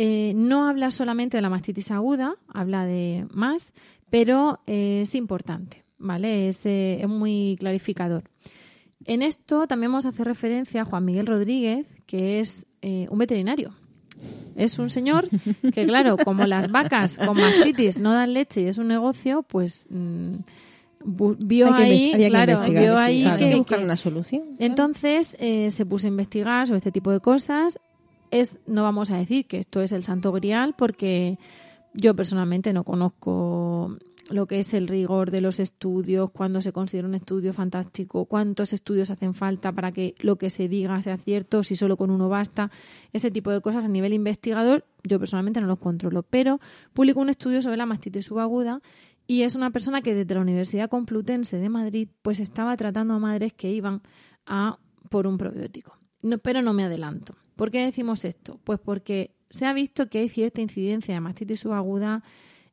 [0.00, 3.72] Eh, no habla solamente de la mastitis aguda, habla de más,
[4.10, 6.46] pero eh, es importante, ¿vale?
[6.46, 8.22] Es, eh, es muy clarificador.
[9.06, 13.18] En esto también vamos a hacer referencia a Juan Miguel Rodríguez, que es eh, un
[13.18, 13.74] veterinario.
[14.54, 15.28] Es un señor
[15.74, 19.88] que, claro, como las vacas con mastitis no dan leche y es un negocio, pues
[19.90, 24.44] vio ahí, claro, vio ahí que, Hay que buscar una solución.
[24.58, 27.78] entonces eh, se puso a investigar sobre este tipo de cosas.
[28.30, 31.38] Es, no vamos a decir que esto es el santo grial porque
[31.94, 33.96] yo personalmente no conozco
[34.30, 38.72] lo que es el rigor de los estudios, cuándo se considera un estudio fantástico, cuántos
[38.72, 42.28] estudios hacen falta para que lo que se diga sea cierto, si solo con uno
[42.28, 42.70] basta,
[43.12, 46.60] ese tipo de cosas a nivel investigador, yo personalmente no los controlo, pero
[46.92, 48.82] publicó un estudio sobre la mastitis subaguda
[49.26, 53.18] y es una persona que desde la Universidad Complutense de Madrid pues estaba tratando a
[53.18, 54.02] madres que iban
[54.46, 54.78] a
[55.10, 55.96] por un probiótico.
[56.22, 57.34] No, pero no me adelanto.
[57.58, 58.60] ¿Por qué decimos esto?
[58.62, 62.22] Pues porque se ha visto que hay cierta incidencia de mastitis subaguda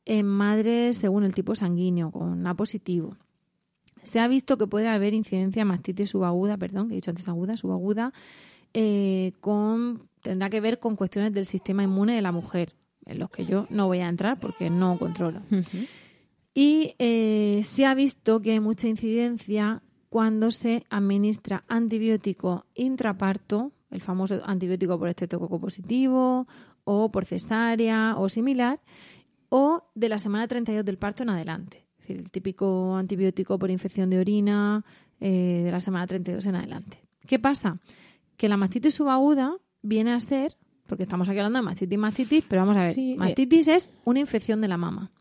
[0.05, 3.17] en madres según el tipo sanguíneo, con A positivo.
[4.03, 7.27] Se ha visto que puede haber incidencia de mastitis subaguda, perdón, que he dicho antes
[7.27, 8.13] aguda, subaguda,
[8.75, 12.75] eh, con, tendrá que ver con cuestiones del sistema inmune de la mujer,
[13.07, 15.41] en los que yo no voy a entrar porque no controlo.
[16.53, 24.01] Y eh, se ha visto que hay mucha incidencia cuando se administra antibiótico intraparto, el
[24.01, 26.47] famoso antibiótico por estreptococo positivo
[26.83, 28.79] o por cesárea o similar,
[29.49, 31.85] o de la semana 32 del parto en adelante.
[31.97, 34.83] Es decir, el típico antibiótico por infección de orina
[35.19, 37.01] eh, de la semana 32 en adelante.
[37.25, 37.79] ¿Qué pasa?
[38.37, 40.55] Que la mastitis subaguda viene a ser,
[40.87, 43.17] porque estamos aquí hablando de mastitis, mastitis, pero vamos a ver, Sí, eh.
[43.17, 45.11] mastitis es una infección de la mama.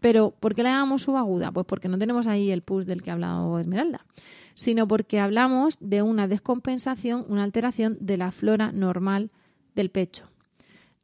[0.00, 1.52] Pero ¿por qué la llamamos subaguda?
[1.52, 4.06] Pues porque no tenemos ahí el pus del que ha hablado Esmeralda,
[4.54, 9.30] sino porque hablamos de una descompensación, una alteración de la flora normal
[9.74, 10.28] del pecho.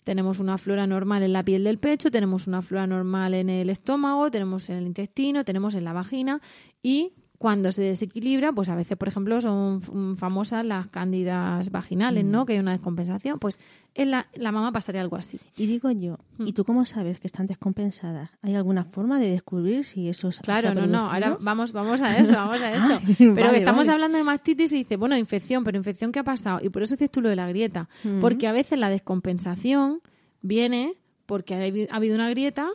[0.04, 3.68] Tenemos una flora normal en la piel del pecho, tenemos una flora normal en el
[3.68, 6.40] estómago, tenemos en el intestino, tenemos en la vagina
[6.82, 12.24] y cuando se desequilibra, pues a veces, por ejemplo, son mm, famosas las cándidas vaginales,
[12.24, 12.44] ¿no?
[12.44, 13.38] Que hay una descompensación.
[13.38, 13.60] Pues
[13.94, 15.38] en la, la mama pasaría algo así.
[15.56, 16.46] Y digo yo, Mm.
[16.48, 18.30] ¿y tú cómo sabes que están descompensadas?
[18.42, 21.72] ¿Hay alguna forma de descubrir si eso se Claro, se ha no, no, ahora vamos,
[21.72, 23.00] vamos a eso, vamos a eso.
[23.06, 23.92] Ay, Pero vale, estamos vale.
[23.92, 26.58] hablando de mastitis y dice, bueno, infección, pero infección ¿qué ha pasado?
[26.62, 27.88] Y por eso dices tú lo de la grieta.
[28.20, 30.00] Porque a veces la descompensación
[30.42, 30.94] viene
[31.26, 31.54] porque
[31.90, 32.68] ha habido una grieta,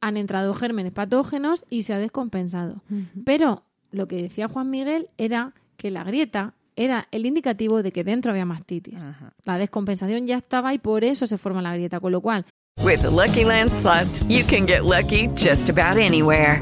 [0.00, 2.82] han entrado gérmenes patógenos y se ha descompensado.
[3.24, 3.62] Pero
[3.92, 8.32] lo que decía Juan Miguel era que la grieta era el indicativo de que dentro
[8.32, 9.02] había mastitis.
[9.04, 9.32] Ajá.
[9.44, 12.00] La descompensación ya estaba y por eso se forma la grieta.
[12.00, 12.46] Con lo cual,
[12.80, 16.60] With the Lucky Land slots, you can get lucky just about anywhere.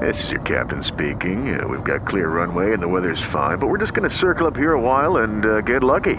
[0.00, 1.58] This is your captain speaking.
[1.58, 4.46] Uh, we've got clear runway and the weather's fine, but we're just going to circle
[4.46, 6.16] up here a while and uh, get lucky.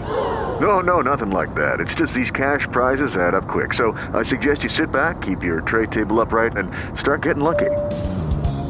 [0.60, 1.80] No, no, nothing like that.
[1.80, 3.74] It's just these cash prizes add up quick.
[3.74, 7.70] So I suggest you sit back, keep your tray table upright, and start getting lucky.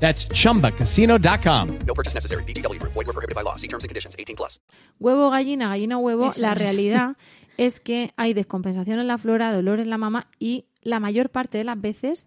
[0.00, 1.68] That's chumbacasino.com.
[1.86, 2.44] No purchase necessary.
[2.44, 2.92] VGW Group.
[2.92, 3.56] Void were prohibited by law.
[3.56, 4.14] See terms and conditions.
[4.18, 4.60] 18 plus.
[5.00, 6.30] Huevo, gallina, gallina, huevo.
[6.30, 6.58] Eso la es.
[6.58, 7.16] realidad
[7.56, 11.56] es que hay descompensación en la flora, dolor en la mama y la mayor parte
[11.58, 12.26] de las veces,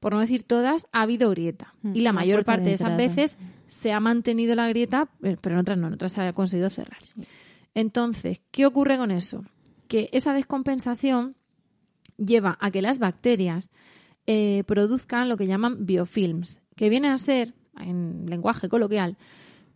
[0.00, 1.74] por no decir todas, ha habido grieta.
[1.82, 5.54] Mm, Y la mayor parte de esas veces se ha mantenido la grieta, eh, pero
[5.54, 6.98] en otras no, en otras se ha conseguido cerrar.
[7.74, 9.44] Entonces, ¿qué ocurre con eso?
[9.88, 11.36] Que esa descompensación
[12.18, 13.70] lleva a que las bacterias
[14.26, 19.16] eh, produzcan lo que llaman biofilms, que vienen a ser, en lenguaje coloquial,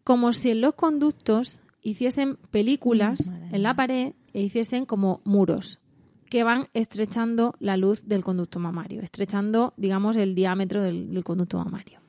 [0.05, 5.81] como si en los conductos hiciesen películas en la pared e hiciesen como muros
[6.29, 11.59] que van estrechando la luz del conducto mamario, estrechando, digamos, el diámetro del, del conducto
[11.59, 12.01] mamario.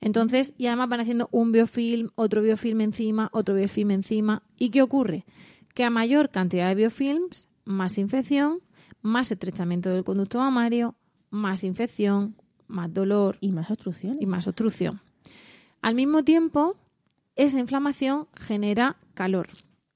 [0.00, 4.42] Entonces, y además van haciendo un biofilm, otro biofilm encima, otro biofilm encima.
[4.56, 5.24] ¿Y qué ocurre?
[5.74, 8.60] Que a mayor cantidad de biofilms, más infección,
[9.02, 10.94] más estrechamiento del conducto mamario,
[11.30, 12.36] más infección,
[12.68, 14.18] más dolor Y más obstrucciones.
[14.20, 15.00] y más obstrucción.
[15.82, 16.76] Al mismo tiempo,
[17.36, 19.46] esa inflamación genera calor.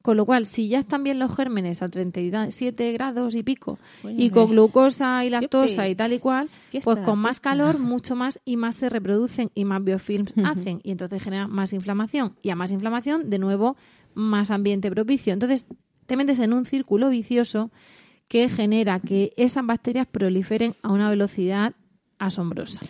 [0.02, 4.18] Con lo cual, si ya están bien los gérmenes a 37 grados y pico Bueno,
[4.18, 7.50] y con glucosa y lactosa y tal y cual, Fiesta, pues con más fiesta.
[7.50, 11.74] calor, mucho más y más se reproducen y más biofilms hacen y entonces genera más
[11.74, 12.35] inflamación.
[12.40, 13.76] Y a más inflamación, de nuevo,
[14.14, 15.35] más ambiente propicio.
[15.35, 15.66] Entonces,
[16.06, 17.70] te metes en un círculo vicioso
[18.28, 21.74] que genera que esas bacterias proliferen a una velocidad
[22.20, 22.80] asombrosa.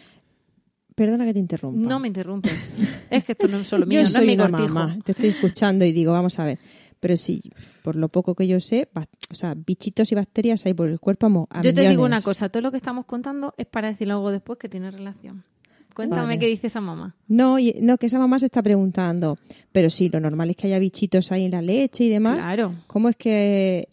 [0.95, 1.89] Perdona que te interrumpa.
[1.89, 2.71] No me interrumpes.
[3.09, 5.13] es que esto no es solo mío, yo no soy es mi una mamá, te
[5.13, 6.59] estoy escuchando y digo, vamos a ver.
[6.99, 7.41] Pero sí,
[7.83, 11.27] por lo poco que yo sé, o sea, bichitos y bacterias hay por el cuerpo
[11.29, 14.31] amo- Yo te digo una cosa, todo lo que estamos contando es para decir algo
[14.31, 15.45] después que tiene relación.
[15.95, 16.39] Cuéntame Vale.
[16.39, 17.17] qué dice esa mamá.
[17.27, 19.37] No, no, que esa mamá se está preguntando.
[19.73, 22.37] Pero sí, lo normal es que haya bichitos ahí en la leche y demás.
[22.37, 22.75] Claro.
[22.87, 23.89] ¿Cómo es que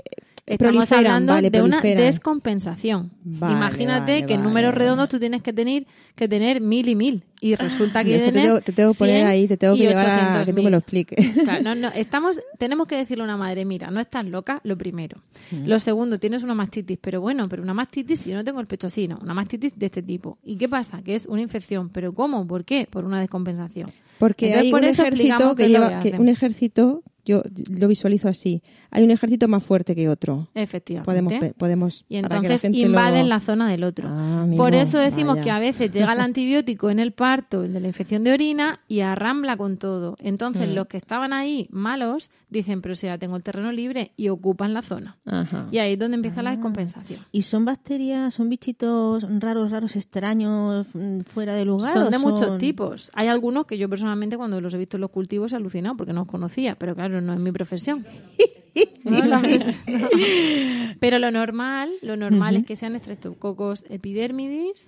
[0.48, 3.12] Estamos hablando Vale, de una descompensación.
[3.22, 6.96] Vale, Imagínate vale, que en números redondos tú tienes que tener que tener mil y
[6.96, 9.82] mil y resulta que te tengo, te tengo que poner 100 ahí, te tengo que
[9.82, 10.72] llevar a que tú me 800.000.
[10.72, 11.30] lo expliques.
[11.44, 14.78] Claro, no, no, estamos, tenemos que decirle a una madre, mira, no estás loca, lo
[14.78, 15.22] primero.
[15.66, 18.68] Lo segundo, tienes una mastitis, pero bueno, pero una mastitis, si yo no tengo el
[18.68, 20.38] pecho así, no, una mastitis de este tipo.
[20.46, 21.02] ¿Y qué pasa?
[21.04, 22.48] Que es una infección, pero ¿cómo?
[22.48, 22.88] ¿Por qué?
[22.90, 23.90] Por una descompensación.
[24.18, 28.64] Porque Entonces, hay por un ejército que lleva, que un ejército, yo lo visualizo así.
[28.92, 30.48] Hay un ejército más fuerte que otro.
[30.56, 31.54] Efectivamente.
[31.58, 34.08] Podemos, Y la entonces invaden lo- la zona del otro.
[34.10, 35.44] Ah, amigo, Por eso decimos vaya.
[35.44, 38.80] que a veces llega el antibiótico en el parto, el de la infección de orina,
[38.88, 40.16] y arrambla con todo.
[40.20, 40.74] Entonces Mm.
[40.74, 44.74] los que estaban ahí malos dicen, pero si ya tengo el terreno libre, y ocupan
[44.74, 45.18] la zona.
[45.26, 45.68] Ajá.
[45.72, 46.44] Y ahí es donde empieza Ah.
[46.44, 47.20] la descompensación.
[47.32, 51.92] ¿Y son bacterias, son bichitos raros, raros, extraños, mm, fuera de lugar?
[51.94, 53.12] Son de muchos tipos.
[53.16, 56.14] Hay algunos que yo personalmente cuando los he visto en los cultivos he alucinado porque
[56.14, 58.06] no los conocía, pero claro, no es mi profesión.
[59.04, 59.42] No.
[61.00, 64.88] Pero lo normal, lo normal es que sean estreptococos epidermidis,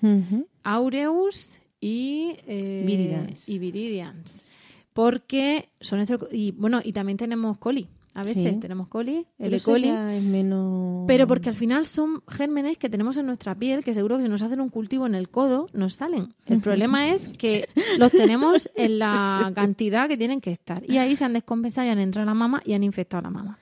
[0.64, 3.48] aureus y eh, Viridians.
[3.48, 4.52] y viridians.
[4.94, 7.88] Porque son y bueno, y también tenemos coli.
[8.16, 8.60] A veces Sí.
[8.60, 9.60] tenemos coli, el E.
[9.62, 9.88] coli.
[9.88, 11.06] es menos...
[11.08, 14.30] Pero porque al final son gérmenes que tenemos en nuestra piel que seguro que si
[14.30, 16.34] nos hacen un cultivo en el codo nos salen.
[16.48, 17.68] El problema es que
[17.98, 20.84] los tenemos en la cantidad que tienen que estar.
[20.90, 23.24] Y ahí se han descompensado y han entrado a la mama y han infectado a
[23.24, 23.60] la mama.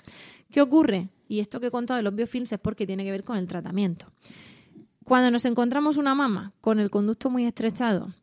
[0.50, 1.10] ¿Qué ocurre?
[1.28, 3.48] Y esto que he contado de los biofilms es porque tiene que ver con el
[3.48, 4.08] tratamiento.
[5.04, 8.14] Cuando nos encontramos una mama con el conducto muy estrechado,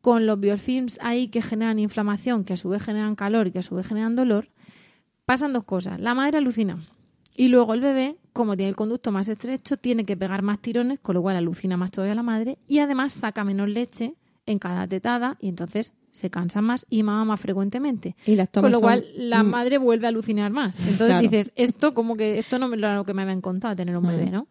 [0.00, 3.58] con los biofilms ahí que generan inflamación, que a su vez generan calor y que
[3.60, 4.48] a su vez generan dolor,
[5.28, 6.00] pasan dos cosas.
[6.00, 6.78] La madre alucina
[7.36, 11.00] y luego el bebé, como tiene el conducto más estrecho, tiene que pegar más tirones,
[11.00, 14.14] con lo cual alucina más todavía la madre y además saca menos leche
[14.46, 18.16] en cada tetada y entonces se cansa más y mama más frecuentemente.
[18.26, 19.46] Y las tomas Con lo son- cual la mm.
[19.50, 20.78] madre vuelve a alucinar más.
[20.80, 21.22] Entonces Claro.
[21.22, 24.30] dices, esto como que esto no es lo que me habían contado tener un bebé,
[24.30, 24.46] ¿no?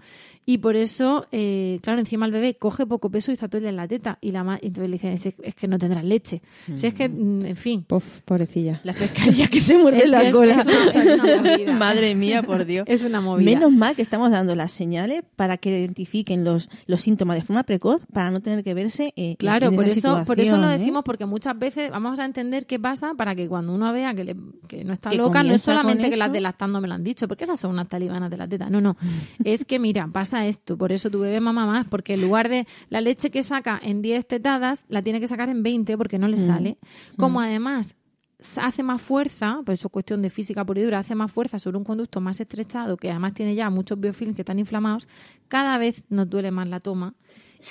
[0.50, 3.64] Y por eso, eh, claro, encima el bebé coge poco peso y está todo el
[3.64, 5.78] día en la teta y la ma- y entonces le dicen, es, es que no
[5.78, 6.42] tendrás leche.
[6.74, 7.84] Si es que, mm, en fin.
[7.84, 8.80] Pof, pobrecilla.
[8.86, 10.54] La pescadilla que se muerde Es la es- cola.
[10.56, 11.74] es una- es una movida.
[11.74, 12.86] Madre mía, por Dios.
[12.88, 13.44] Es una movida.
[13.52, 17.64] Menos mal que estamos dando las señales para que identifiquen los, los síntomas de forma
[17.64, 20.70] precoz para no tener que verse eh, Claro, en por esa eso, por eso lo
[20.70, 20.78] ¿eh?
[20.78, 24.14] decimos, porque muchas muchas veces vamos a entender qué pasa para que cuando uno vea
[24.14, 24.36] que, le-
[24.68, 26.34] que no está Que loca, no es solamente que las eso.
[26.34, 28.70] de lactando me lo han dicho, porque esas son unas talibanas de la teta.
[28.70, 28.96] No, no.
[29.44, 30.78] es que, mira, pasa esto.
[30.78, 34.02] Por eso tu bebé mama más, porque en lugar de la leche que saca en
[34.02, 36.78] 10 tetadas, la tiene que sacar en 20 porque no le sale.
[37.18, 37.96] Como además
[38.40, 41.32] s- hace más fuerza, pues eso es cuestión de física pura y dura, hace más
[41.32, 45.08] fuerza sobre un conducto más estrechado, que además tiene ya muchos biofilms que están inflamados,
[45.48, 47.16] cada vez nos duele más la toma.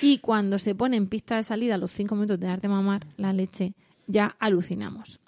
[0.01, 3.05] Y cuando se pone en pista de salida a los 5 minutos de darte mamar
[3.17, 3.73] la leche,
[4.07, 5.19] ya alucinamos.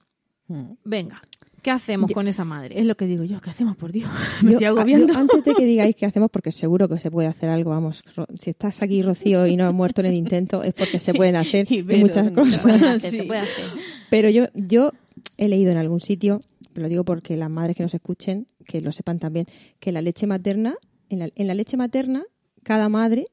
[0.83, 1.15] Venga,
[1.61, 2.79] ¿qué hacemos con esa madre?
[2.79, 4.09] Es lo que digo yo, ¿qué hacemos, por Dios?
[4.41, 5.13] Me Yo- estoy a- agobiando.
[5.13, 8.03] yo antes de que digáis qué hacemos, porque seguro que se puede hacer algo, vamos,
[8.39, 11.35] si estás aquí, Rocío, y no has muerto en el intento, es porque se pueden
[11.35, 12.61] hacer Y muchas cosas.
[12.61, 13.17] Se puede hacer, Sí.
[13.17, 13.65] se puede hacer.
[14.09, 14.91] Pero yo, yo
[15.37, 16.39] he leído en algún sitio,
[16.73, 19.45] lo digo porque las madres que nos escuchen, que lo sepan también,
[19.79, 20.75] que la leche materna,
[21.09, 22.23] en la, en la leche materna,
[22.63, 23.25] cada madre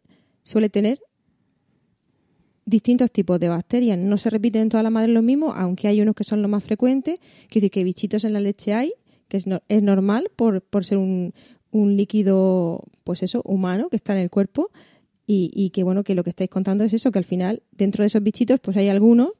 [0.43, 1.01] suele tener
[2.67, 3.97] distintos tipos de bacterias.
[3.99, 6.51] No se repiten en todas las madres los mismos, aunque hay unos que son los
[6.51, 7.19] más frecuentes.
[7.49, 8.93] Quiere decir que bichitos en la leche hay,
[9.29, 11.33] que es, no- es normal por, por ser un,
[11.71, 14.71] un líquido, pues eso, humano que está en el cuerpo.
[15.29, 18.03] Y, y que bueno, que lo que estáis contando es eso, que al final, dentro
[18.03, 19.31] de esos bichitos, pues hay algunos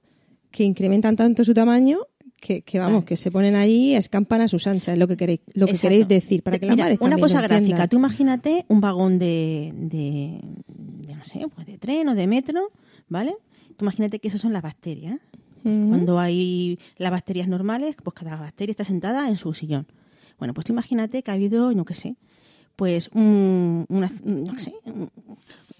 [0.51, 1.99] que incrementan tanto su tamaño
[2.41, 5.41] que, que vamos, que se ponen ahí, escampan a sus anchas, es lo que queréis,
[5.55, 5.89] lo que Exacto.
[5.89, 7.87] queréis decir, para que madres Una cosa lo gráfica.
[7.89, 10.41] Tú imagínate un vagón de, de,
[11.07, 12.71] de, no sé, pues de tren o de metro,
[13.09, 13.37] ¿vale?
[13.77, 15.19] Tú imagínate que esas son las bacterias.
[15.63, 19.89] Cuando hay las bacterias normales, pues cada bacteria está sentada en su sillón.
[20.39, 22.15] Bueno, pues tú imagínate que ha habido, no qué sé,
[22.77, 25.11] pues un, una, no sé, un,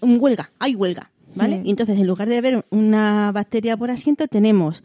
[0.01, 1.59] un huelga, hay huelga, ¿vale?
[1.59, 1.65] Mm.
[1.65, 4.83] Y entonces en lugar de haber una bacteria por asiento, tenemos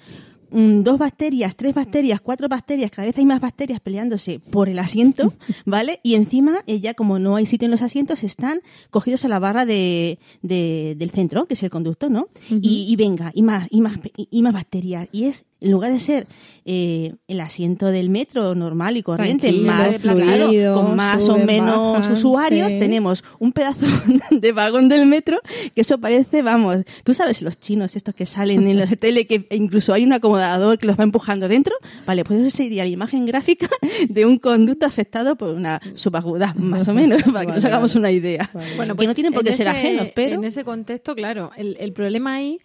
[0.52, 5.32] dos bacterias, tres bacterias, cuatro bacterias, cada vez hay más bacterias peleándose por el asiento,
[5.66, 6.00] ¿vale?
[6.02, 9.64] Y encima, ella, como no hay sitio en los asientos, están cogidos a la barra
[9.66, 12.28] de, de- del centro, que es el conducto, ¿no?
[12.50, 15.08] y, y venga, y más, y más, y más bacterias.
[15.12, 16.26] Y es, en lugar de ser
[16.64, 21.92] eh, el asiento del metro normal y corriente, Tranquilo, más fluido, con más o menos
[21.98, 22.78] bajan, usuarios, sí.
[22.78, 23.86] tenemos un pedazo
[24.30, 25.40] de vagón del metro
[25.74, 29.26] que eso parece, vamos, tú sabes los chinos estos que salen en los de tele
[29.26, 31.74] que incluso hay un acomodador que los va empujando dentro,
[32.06, 33.68] vale, pues eso sería la imagen gráfica
[34.08, 38.00] de un conducto afectado por una subaguda, más o menos, para que nos hagamos vale.
[38.00, 38.50] una idea.
[38.76, 41.76] Bueno, que no tienen por qué ser ese- ajenos, pero En ese contexto, claro, el,
[41.80, 42.58] el problema ahí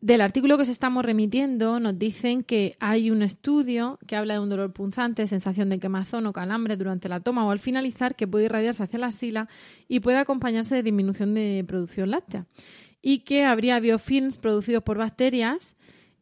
[0.00, 4.40] del artículo que se estamos remitiendo nos dicen que hay un estudio que habla de
[4.40, 8.28] un dolor punzante, sensación de quemazón o calambre durante la toma o al finalizar que
[8.28, 9.48] puede irradiarse hacia la axila
[9.88, 12.46] y puede acompañarse de disminución de producción láctea.
[13.02, 15.74] Y que habría biofilms producidos por bacterias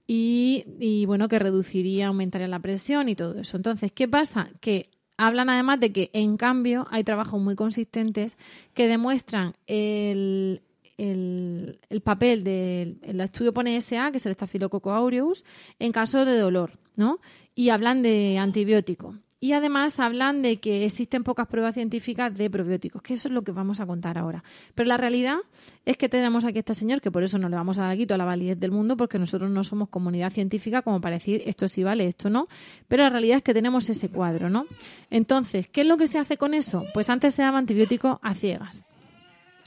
[0.06, 3.56] y, y, bueno, que reduciría, aumentaría la presión y todo eso.
[3.56, 4.50] Entonces, ¿qué pasa?
[4.60, 8.36] Que hablan además de que, en cambio, hay trabajos muy consistentes
[8.72, 10.62] que demuestran el,
[10.98, 15.44] el, el papel del el estudio pone SA, que es el Staphylococcus aureus,
[15.78, 17.20] en caso de dolor, ¿no?
[17.54, 19.14] Y hablan de antibiótico.
[19.38, 23.44] Y además hablan de que existen pocas pruebas científicas de probióticos, que eso es lo
[23.44, 24.42] que vamos a contar ahora.
[24.74, 25.36] Pero la realidad
[25.84, 27.90] es que tenemos aquí a este señor, que por eso no le vamos a dar
[27.90, 31.42] aquí toda la validez del mundo, porque nosotros no somos comunidad científica como para decir
[31.44, 32.48] esto sí vale, esto no.
[32.88, 34.64] Pero la realidad es que tenemos ese cuadro, ¿no?
[35.10, 36.82] Entonces, ¿qué es lo que se hace con eso?
[36.94, 38.86] Pues antes se daba antibiótico a ciegas.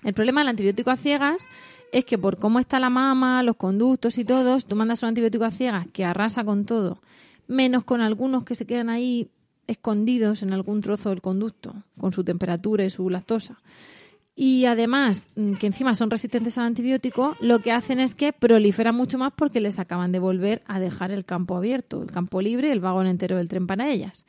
[0.04, 1.46] El problema del antibiótico a ciegas
[1.92, 5.46] es que por cómo está la mama, los conductos y todos, tú mandas un antibiótico
[5.46, 7.02] a ciegas que arrasa con todo,
[7.48, 9.30] menos con algunos que se quedan ahí
[9.68, 13.60] escondidos en algún trozo del conducto, con su temperatura y su lactosa.
[14.36, 18.96] Y además, mm, que encima son resistentes al antibiótico, lo que hacen es que proliferan
[18.96, 22.72] mucho más porque les acaban de volver a dejar el campo abierto, el campo libre,
[22.72, 24.26] el vagón entero del tren para ellas.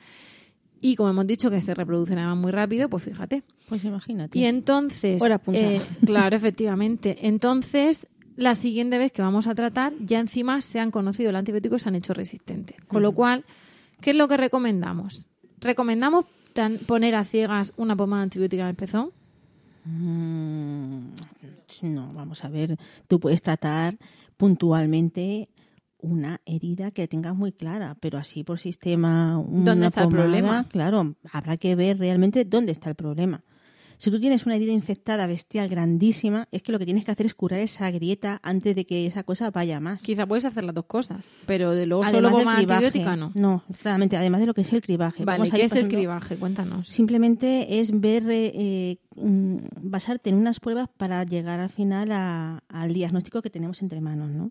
[0.81, 3.43] Y como hemos dicho que se reproducen además muy rápido, pues fíjate.
[3.69, 4.39] pues imagínate.
[4.39, 5.61] Y entonces, Hora punta.
[5.61, 7.27] eh, claro, efectivamente.
[7.29, 8.07] Entonces,
[8.37, 11.79] la siguiente vez que vamos a tratar, ya encima se han conocido el antibiótico y
[11.81, 12.77] se han hecho resistentes.
[12.87, 13.45] Con lo cual,
[14.01, 15.27] ¿qué es lo que recomendamos?
[15.61, 16.25] ¿Recomendamos
[16.87, 19.11] poner a ciegas una pomada antibiótica en el pezón?
[19.85, 21.11] Mm,
[21.83, 22.77] No, vamos a ver,
[23.09, 23.97] tú puedes tratar
[24.37, 25.49] puntualmente
[26.03, 30.67] una herida que tengas muy clara, pero así por sistema una ¿Dónde está el problema?
[30.69, 33.43] Claro, habrá que ver realmente dónde está el problema.
[33.99, 37.27] Si tú tienes una herida infectada bestial grandísima, es que lo que tienes que hacer
[37.27, 40.01] es curar esa grieta antes de que esa cosa vaya más.
[40.01, 42.77] Quizá puedes hacer las dos cosas, pero de luego Además solo cribaje.
[42.87, 43.33] antibiótica no.
[43.35, 45.27] No, claramente, además de lo que es el cribaje.
[45.27, 46.37] Vale, Vamos a ¿qué es el cribaje?
[46.39, 46.89] Cuéntanos.
[46.89, 52.63] Simplemente es ver, eh, eh, mm, basarte en unas pruebas para llegar al final a-
[52.71, 54.51] al diagnóstico que tenemos entre manos, ¿no?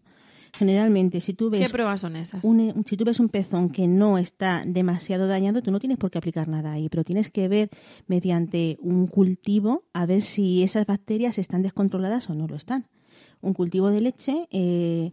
[0.54, 2.44] Generalmente, si tú ves ¿Qué pruebas son esas?
[2.44, 6.12] un, si tú ves un pezón que no está demasiado dañado, tú no tienes por
[6.12, 7.70] qué aplicar nada ahí, pero tienes que ver
[8.08, 12.88] mediante un cultivo a ver si esas bacterias están descontroladas o no lo están.
[13.42, 15.12] Un cultivo de leche, eh,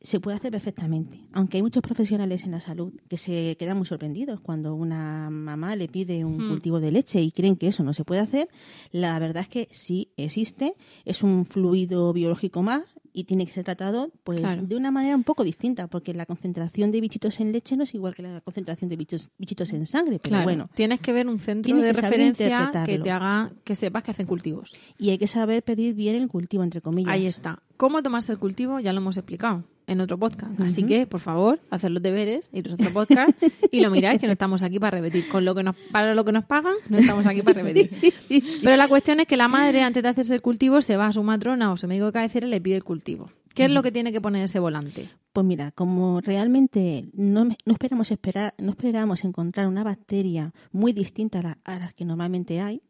[0.00, 3.86] se puede hacer perfectamente, aunque hay muchos profesionales en la salud que se quedan muy
[3.86, 6.48] sorprendidos cuando una mamá le pide un Hmm.
[6.48, 8.48] cultivo de leche y creen que eso no se puede hacer.
[8.90, 12.82] La verdad es que sí existe, es un fluido biológico más
[13.12, 14.62] y tiene que ser tratado pues Claro.
[14.62, 17.94] de una manera un poco distinta, porque la concentración de bichitos en leche no es
[17.94, 21.28] igual que la concentración de bichos, bichitos en sangre, pero Claro, bueno, tienes que ver
[21.28, 24.70] un centro de referencia que te haga que sepas que hacen cultivos.
[24.98, 27.12] y hay que saber pedir bien el cultivo entre comillas.
[27.12, 27.62] Ahí está.
[27.82, 28.78] ¿Cómo tomarse el cultivo?
[28.78, 30.60] Ya lo hemos explicado en otro podcast.
[30.60, 33.30] Así que, por favor, haced los deberes, iros a otro podcast
[33.72, 35.28] y lo miráis, que no estamos aquí para repetir.
[35.28, 37.90] Con lo que nos, para lo que nos pagan, no estamos aquí para repetir.
[38.62, 41.12] Pero la cuestión es que la madre, antes de hacerse el cultivo, se va a
[41.12, 43.32] su matrona o su médico de cabecera y le pide el cultivo.
[43.52, 45.08] ¿Qué es lo que tiene que poner ese volante?
[45.32, 51.40] Pues mira, como realmente no, no esperamos esperar, no esperamos encontrar una bacteria muy distinta
[51.40, 52.80] a, la- a las que normalmente hay,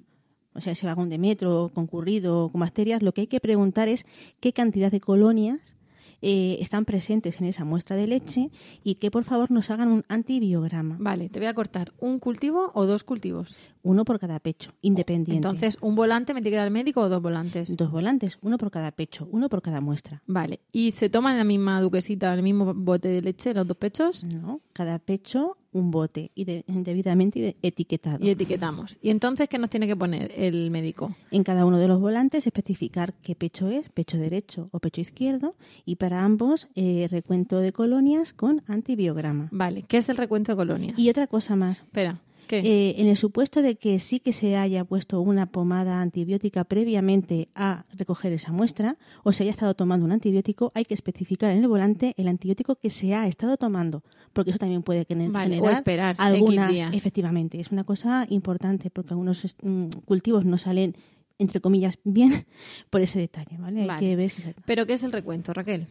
[0.54, 4.06] o sea, ese vagón de metro concurrido con bacterias, lo que hay que preguntar es
[4.40, 5.76] qué cantidad de colonias
[6.24, 8.50] eh, están presentes en esa muestra de leche
[8.84, 11.92] y que por favor nos hagan un antibiograma, Vale, te voy a cortar.
[11.98, 13.56] ¿Un cultivo o dos cultivos?
[13.84, 15.34] uno por cada pecho, independiente.
[15.34, 17.76] Entonces, ¿un volante me tiene que dar el médico o dos volantes?
[17.76, 20.22] dos volantes, uno por cada pecho, uno por cada muestra.
[20.28, 20.60] Vale.
[20.70, 23.76] ¿Y se toman en la misma duquesita, en el mismo bote de leche, los dos
[23.76, 24.22] pechos?
[24.22, 28.24] No, cada pecho un bote y de- debidamente etiquetado.
[28.24, 28.98] Y etiquetamos.
[29.02, 31.14] ¿Y entonces qué nos tiene que poner el médico?
[31.30, 35.54] En cada uno de los volantes especificar qué pecho es, pecho derecho o pecho izquierdo,
[35.84, 39.48] y para ambos eh, recuento de colonias con antibiograma.
[39.50, 40.98] Vale, ¿qué es el recuento de colonias?
[40.98, 41.80] Y otra cosa más.
[41.80, 42.20] Espera.
[42.58, 47.48] Eh, en el supuesto de que sí que se haya puesto una pomada antibiótica previamente
[47.54, 51.58] a recoger esa muestra o se haya estado tomando un antibiótico, hay que especificar en
[51.58, 55.60] el volante el antibiótico que se ha estado tomando, porque eso también puede gener- Vale,
[55.60, 56.94] o esperar algunas, días.
[56.94, 60.94] efectivamente, es una cosa importante porque algunos mm, cultivos no salen
[61.38, 62.32] entre comillas bien
[62.90, 63.90] por ese detalle, ¿vale?
[63.90, 65.86] Hay que ver si se- ¿Pero qué es el recuento, Raquel?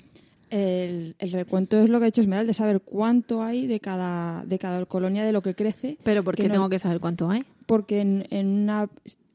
[0.51, 4.43] El, el recuento es lo que ha hecho Esmeralda, de saber cuánto hay de cada,
[4.45, 5.97] de cada colonia de lo que crece.
[6.03, 7.43] ¿Pero por qué que no- tengo que saber cuánto hay?
[7.65, 8.89] Porque en, en una,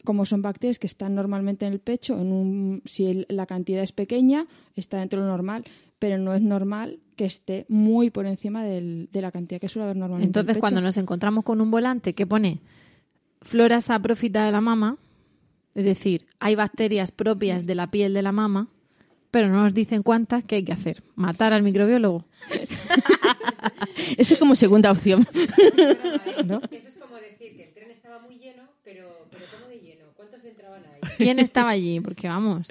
[0.05, 3.83] como son bacterias que están normalmente en el pecho, en un, si el- la cantidad
[3.83, 5.65] es pequeña, está dentro de lo normal,
[5.99, 9.85] pero no es normal que esté muy por encima del- de la cantidad que suele
[9.85, 10.27] haber normalmente.
[10.27, 10.61] en el Entonces, pecho.
[10.61, 12.61] cuando nos encontramos con un volante que pone
[13.41, 14.99] flora saprófita de la mama,
[15.75, 18.69] es decir, hay bacterias propias de la piel de la mama,
[19.37, 21.03] pero no nos dicen cuántas, ¿qué hay que hacer?
[21.15, 22.25] ¿Matar al microbiólogo?
[24.17, 25.27] Eso es como segunda opción.
[26.47, 26.63] ¿No?
[26.71, 30.07] Eso es como decir que el tren estaba muy lleno, pero, pero ¿cómo de lleno?
[30.17, 31.01] ¿Cuántos entraban ahí?
[31.19, 32.01] ¿Quién estaba allí?
[32.01, 32.69] Porque vamos.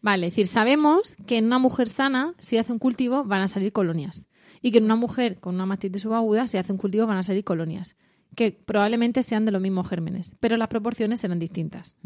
[0.00, 3.46] Vale, es decir, sabemos que en una mujer sana, si hace un cultivo, van a
[3.46, 4.26] salir colonias.
[4.60, 7.22] Y que en una mujer con una mastitis subaguda, si hace un cultivo, van a
[7.22, 7.94] salir colonias.
[8.34, 11.96] Que probablemente sean de los mismos gérmenes, pero las proporciones serán distintas.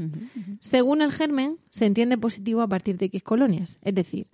[0.60, 3.78] Según el germen, se entiende positivo a partir de X colonias.
[3.82, 4.26] Es decir,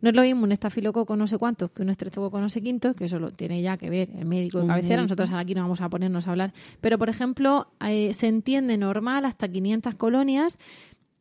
[0.00, 2.94] no es lo mismo un estafilococo no sé cuántos que un estreptococo no sé quintos,
[2.94, 4.96] que eso lo tiene ya que ver el médico de cabecera.
[4.96, 5.14] médico.
[5.14, 6.52] Nosotros aquí no vamos a ponernos a hablar.
[6.80, 10.58] Pero, por ejemplo, eh, se entiende normal hasta 500 colonias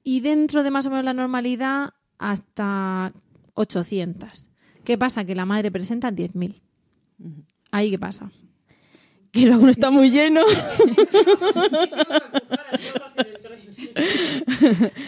[0.03, 3.11] y dentro de más o menos la normalidad hasta
[3.55, 4.47] 800.
[4.83, 5.25] ¿Qué pasa?
[5.25, 6.61] Que la madre presenta 10.000.
[7.71, 8.31] Ahí qué pasa.
[9.37, 10.41] Que luego no está muy lleno.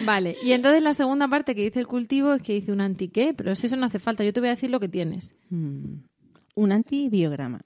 [0.04, 3.08] Vale, y entonces la segunda parte que dice el cultivo es que dice un anti
[3.08, 5.34] qué, pero si eso no hace falta, yo te voy a decir lo que tienes.
[5.50, 5.96] Mm,
[6.54, 7.60] un antibiograma.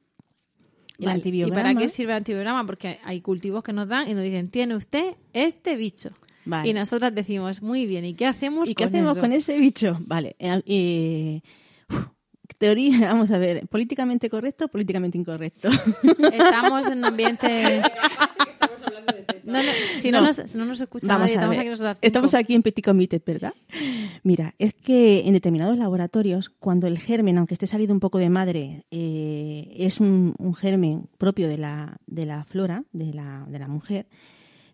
[0.98, 1.60] El Vale, antibiograma.
[1.60, 2.64] ¿Y para qué sirve el antibiograma?
[2.66, 6.10] Porque hay cultivos que nos dan y nos dicen, tiene usted este bicho.
[6.44, 6.68] Vale.
[6.68, 9.20] Y nosotras decimos, muy bien, ¿y qué hacemos ¿Y qué con hacemos eso?
[9.20, 9.98] con ese bicho?
[10.06, 10.36] Vale.
[10.38, 11.40] eh, eh,
[12.58, 15.68] teoría, vamos a ver, políticamente correcto, políticamente incorrecto.
[16.32, 17.80] Estamos en un ambiente...
[19.44, 20.20] No, no, si, no.
[20.20, 20.26] No.
[20.28, 21.66] nos, si no nos escucha Vamos nadie, a estamos ver.
[21.68, 21.98] aquí cinco.
[22.00, 23.52] Estamos aquí en Petit Comité, ¿verdad?
[24.22, 28.30] Mira, es que en determinados laboratorios, cuando el germen, aunque esté salido un poco de
[28.30, 33.58] madre, eh, es un, un germen propio de la, de la flora, de la, de
[33.58, 34.06] la mujer,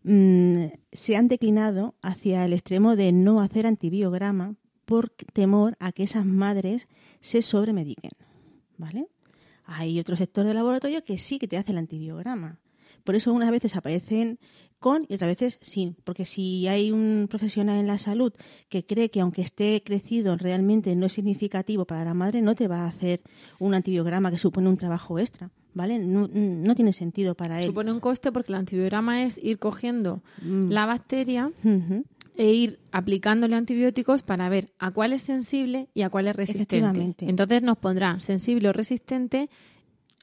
[0.05, 4.55] mm, se han declinado hacia el extremo de no hacer antibiograma
[4.91, 6.89] por temor a que esas madres
[7.21, 8.11] se sobremediquen.
[8.77, 9.07] ¿Vale?
[9.65, 12.59] Hay otro sector del laboratorio que sí que te hace el antibiograma.
[13.05, 14.39] Por eso unas veces aparecen
[14.81, 15.95] con y otras veces sin.
[16.05, 18.33] Porque si hay un profesional en la salud
[18.69, 22.67] que cree que aunque esté crecido realmente no es significativo para la madre, no te
[22.67, 23.21] va a hacer
[23.59, 25.51] un antibiograma que supone un trabajo extra.
[25.73, 26.01] ¿Vale?
[26.01, 27.67] No, no tiene sentido para él.
[27.67, 30.71] Supone un coste porque el antibiograma es ir cogiendo Mm.
[30.71, 31.53] la bacteria.
[32.41, 36.79] E ir aplicándole antibióticos para ver a cuál es sensible y a cuál es resistente.
[37.29, 39.51] Entonces nos pondrá sensible o resistente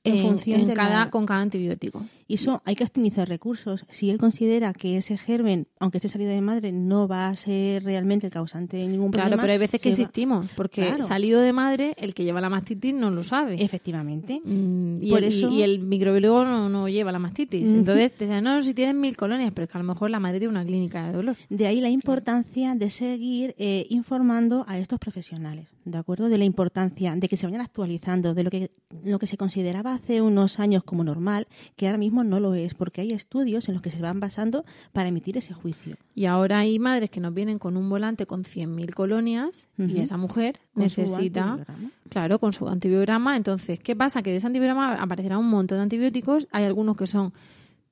[0.04, 2.04] En en- función en de cada, la- con cada antibiótico.
[2.28, 3.86] Y eso hay que optimizar recursos.
[3.90, 7.84] Si él considera que ese germen, aunque esté salido de madre, no va a ser
[7.84, 9.30] realmente el causante de ningún problema.
[9.30, 11.04] Claro, pero hay veces que va- insistimos, porque Claro.
[11.04, 13.64] salido de madre, el que lleva la mastitis no lo sabe.
[13.64, 14.42] Efectivamente.
[14.44, 17.68] Mm, y, Por el, eso- y el microbiólogo no, no lleva la mastitis.
[17.70, 20.20] Entonces te dicen, no, si tienes mil colonias, pero es que a lo mejor la
[20.20, 21.38] madre tiene una clínica de dolor.
[21.50, 26.28] De ahí la importancia de seguir eh, informando a estos profesionales, ¿de acuerdo?
[26.28, 28.72] De la importancia de que se vayan actualizando de lo que,
[29.06, 32.74] lo que se consideraba hace unos años como normal, que ahora mismo no lo es,
[32.74, 35.98] porque hay estudios en los que se van basando para emitir ese juicio.
[36.16, 40.18] Y ahora hay madres que nos vienen con un volante con 100.000 colonias y esa
[40.18, 41.66] mujer necesita,
[42.10, 43.36] claro, con su antibiograma.
[43.36, 44.22] Entonces, ¿qué pasa?
[44.24, 46.48] Que de ese antibiograma aparecerá un montón de antibióticos.
[46.52, 47.34] Hay algunos que son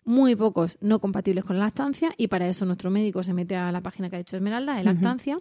[0.05, 3.71] muy pocos no compatibles con la lactancia y para eso nuestro médico se mete a
[3.71, 5.37] la página que ha hecho Esmeralda de lactancia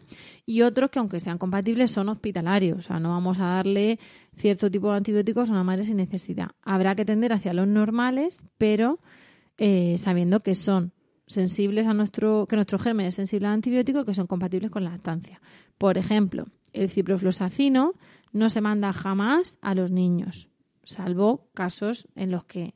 [0.47, 3.99] y otros que aunque sean compatibles son hospitalarios, o sea, no vamos a darle
[4.35, 6.49] cierto tipo de antibióticos a una madre sin necesidad.
[6.63, 9.01] Habrá que tender hacia los normales, pero
[9.59, 10.93] eh, sabiendo que son
[11.27, 14.85] sensibles a nuestro, que nuestro germen es sensible al antibiótico y que son compatibles con
[14.85, 15.41] la lactancia.
[15.77, 17.93] Por ejemplo, el ciprofloxacino
[18.33, 20.49] no se manda jamás a los niños,
[20.85, 22.75] salvo casos en los que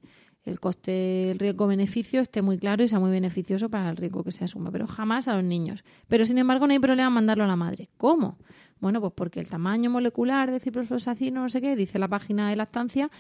[0.49, 4.33] el coste, el riesgo-beneficio esté muy claro y sea muy beneficioso para el riesgo que
[4.33, 5.85] se asume, pero jamás a los niños.
[6.09, 7.89] Pero sin embargo no hay problema mandarlo a la madre.
[7.97, 8.39] ¿Cómo?
[8.81, 12.57] Bueno, pues porque el tamaño molecular de ciprofloxacino, no sé qué, dice la página de
[12.57, 13.11] lactancia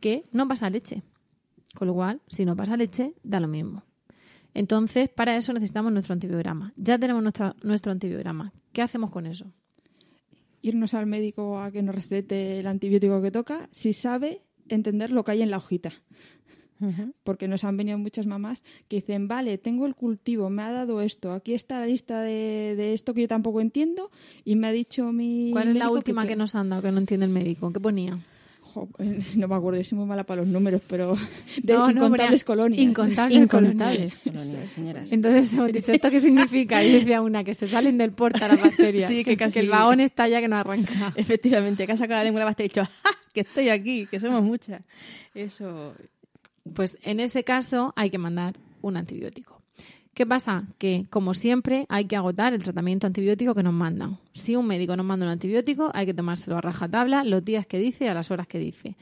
[0.00, 1.02] que no pasa leche.
[1.74, 3.84] Con lo cual, si no pasa leche, da lo mismo.
[4.54, 6.72] Entonces, para eso necesitamos nuestro antibiograma.
[6.76, 8.52] Ya tenemos nuestro, nuestro antibiograma.
[8.72, 9.52] ¿Qué hacemos con eso?
[10.62, 15.24] irnos al médico a que nos recete el antibiótico que toca, si sabe entender lo
[15.24, 15.92] que hay en la hojita.
[17.24, 21.00] Porque nos han venido muchas mamás que dicen, vale, tengo el cultivo, me ha dado
[21.02, 24.10] esto, aquí está la lista de, de esto que yo tampoco entiendo
[24.44, 26.98] y me ha dicho mi ¿Cuál es la última que, nos han dado que no
[26.98, 27.72] entiende el médico?
[27.72, 28.18] ¿Qué ponía?
[28.60, 28.86] Jo,
[29.36, 31.16] no me acuerdo, yo soy muy mala para los números, pero
[31.62, 32.80] de No, incontables colonias.
[32.82, 34.44] Incontables, Incontables colonias.
[34.44, 35.12] colonias, señoras.
[35.12, 36.84] Entonces hemos dicho, ¿esto qué significa?
[36.84, 39.10] Y decía una, que se salen del porta las bacterias.
[39.10, 41.12] Sí, que casi- el vagón está ya que no arranca.
[41.16, 43.10] Efectivamente, que ha sacado la lengua de la pasta y dicho, ¡Ja!
[43.32, 44.86] que estoy aquí, que somos muchas.
[45.34, 45.94] Eso.
[46.74, 49.62] Pues en ese caso hay que mandar un antibiótico.
[50.14, 50.64] ¿Qué pasa?
[50.78, 54.18] Que, como siempre, hay que agotar el tratamiento antibiótico que nos mandan.
[54.34, 57.78] Si un médico nos manda un antibiótico, hay que tomárselo a rajatabla los días que
[57.78, 58.96] dice a las horas que dice.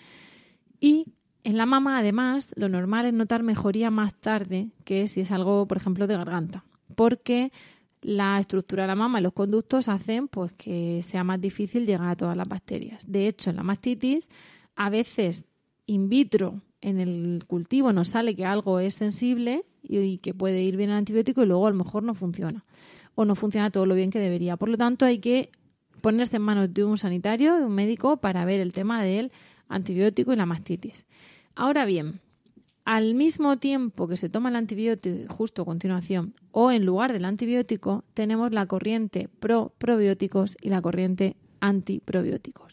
[0.78, 1.06] Y
[1.42, 5.66] en la mama, además, lo normal es notar mejoría más tarde que si es algo,
[5.66, 6.64] por ejemplo, de garganta.
[6.94, 7.50] Porque
[8.02, 12.10] la estructura de la mama y los conductos hacen pues, que sea más difícil llegar
[12.10, 13.10] a todas las bacterias.
[13.10, 14.28] De hecho, en la mastitis,
[14.74, 15.46] a veces
[15.86, 20.76] in vitro, en el cultivo, nos sale que algo es sensible y, que puede ir
[20.76, 22.64] bien el antibiótico y luego a lo mejor no funciona.
[23.14, 24.56] O no funciona todo lo bien que debería.
[24.56, 25.50] Por lo tanto, hay que
[26.00, 29.32] ponerse en manos de un sanitario, de un médico, para ver el tema del
[29.68, 31.06] antibiótico y la mastitis.
[31.54, 32.20] Ahora bien,
[32.84, 37.24] al mismo tiempo que se toma el antibiótico, justo a continuación, o en lugar del
[37.24, 42.65] antibiótico, tenemos la corriente pro-probióticos y la corriente antiprobióticos.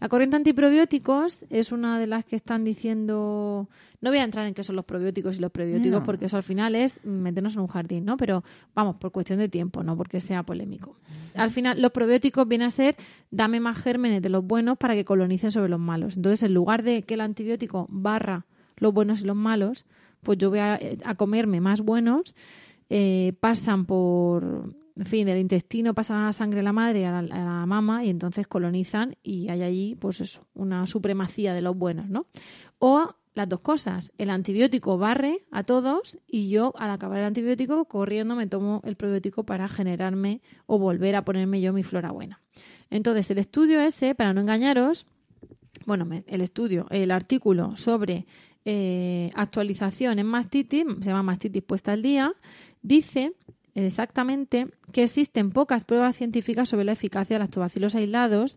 [0.00, 3.68] La corriente antiprobióticos es una de las que están diciendo.
[4.00, 6.04] No voy a entrar en qué son los probióticos y los prebióticos, No.
[6.06, 8.16] porque eso al final es meternos en un jardín, ¿no?
[8.16, 8.42] Pero
[8.74, 10.96] vamos, por cuestión de tiempo, no porque sea polémico.
[11.34, 12.96] Al final, los probióticos vienen a ser
[13.30, 16.16] dame más gérmenes de los buenos para que colonicen sobre los malos.
[16.16, 18.46] Entonces, en lugar de que el antibiótico barra
[18.78, 19.84] los buenos y los malos,
[20.22, 22.34] pues yo voy a, a comerme más buenos,
[22.88, 27.22] eh, pasan por, en fin, del intestino pasan a la sangre de la madre, a
[27.22, 31.62] la, a la mama, y entonces colonizan y hay allí, pues eso, una supremacía de
[31.62, 32.26] los buenos, ¿no?
[32.78, 37.86] O las dos cosas, el antibiótico barre a todos y yo al acabar el antibiótico
[37.86, 42.42] corriendo me tomo el probiótico para generarme o volver a ponerme yo mi flora buena.
[42.90, 45.06] Entonces el estudio ese, para no engañaros,
[45.86, 48.26] bueno, el estudio, el artículo sobre
[48.66, 52.34] eh, actualización en mastitis, se llama mastitis puesta al día,
[52.82, 53.32] dice
[53.74, 58.56] exactamente que existen pocas pruebas científicas sobre la eficacia de lactobacilos aislados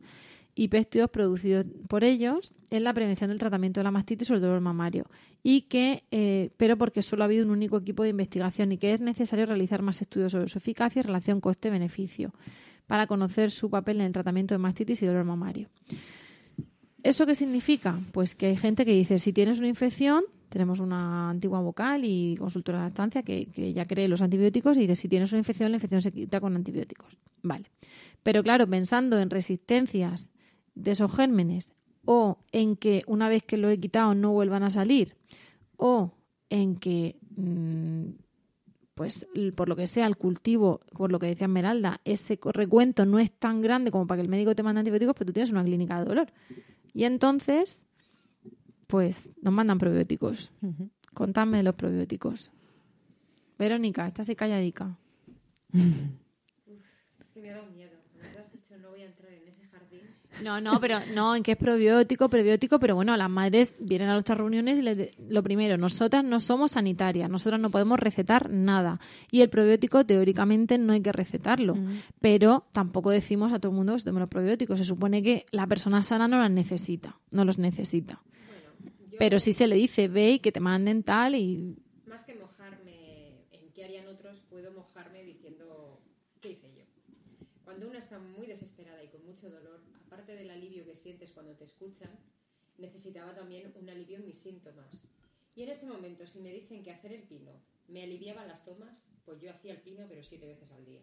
[0.56, 4.42] y péptidos producidos por ellos en la prevención del tratamiento de la mastitis o el
[4.42, 5.06] dolor mamario
[5.42, 8.94] y que eh, pero porque solo ha habido un único equipo de investigación y que
[8.94, 12.34] es necesario realizar más estudios sobre su eficacia y relación coste-beneficio
[12.88, 15.70] para conocer su papel en el tratamiento de mastitis y dolor mamario.
[17.02, 18.00] ¿Eso qué significa?
[18.12, 22.36] Pues que hay gente que dice, si tienes una infección, tenemos una antigua vocal y
[22.38, 25.72] consultora de lactancia que, que ya cree los antibióticos y dice, si tienes una infección,
[25.72, 27.18] la infección se quita con antibióticos.
[27.42, 27.72] Vale.
[28.22, 30.30] Pero claro, pensando en resistencias
[30.76, 31.74] de esos gérmenes
[32.06, 35.16] o en que una vez que lo he quitado no vuelvan a salir
[35.76, 36.14] o
[36.52, 38.10] en que mm,
[38.94, 39.26] pues
[39.56, 43.32] por lo que sea el cultivo, por lo que decía Esmeralda, ese recuento no es
[43.32, 45.98] tan grande como para que el médico te mande antibióticos, pero tú tienes una clínica
[45.98, 46.28] de dolor.
[46.94, 47.82] Y entonces,
[48.94, 50.52] pues nos mandan probióticos.
[51.16, 52.52] Contadme de los probióticos.
[53.58, 54.96] Verónica, estás calladica.
[55.74, 57.90] Es que me ha dado miedo.
[58.40, 60.02] Has dicho, no voy a entrar en ese jardín.
[60.44, 64.14] No, no, pero no, en qué es probiótico, prebiótico, pero bueno, las madres vienen a
[64.14, 68.52] nuestras reuniones y les de- lo primero, nosotras no somos sanitarias, nosotras no podemos recetar
[68.52, 69.00] nada.
[69.32, 71.76] Y el probiótico, teóricamente, no hay que recetarlo,
[72.22, 74.78] pero tampoco decimos a todo el mundo que se tome los probióticos.
[74.78, 78.22] Se supone que la persona sana no las necesita, no los necesita.
[79.20, 83.46] Pero sí se le dice, ve y que te manden tal y Más que mojarme
[83.52, 86.00] en qué harían otros, puedo mojarme diciendo
[86.42, 86.84] qué hice yo.
[87.64, 91.54] Cuando una está muy desesperada y con mucho dolor, aparte del alivio que sientes cuando
[91.56, 92.10] te escuchan,
[92.78, 95.12] necesitaba también un alivio en mis síntomas.
[95.56, 97.52] Y en ese momento, si me dicen que hacer el pino
[97.88, 101.02] me aliviaba las tomas, pues yo hacía el pino, pero siete veces al día.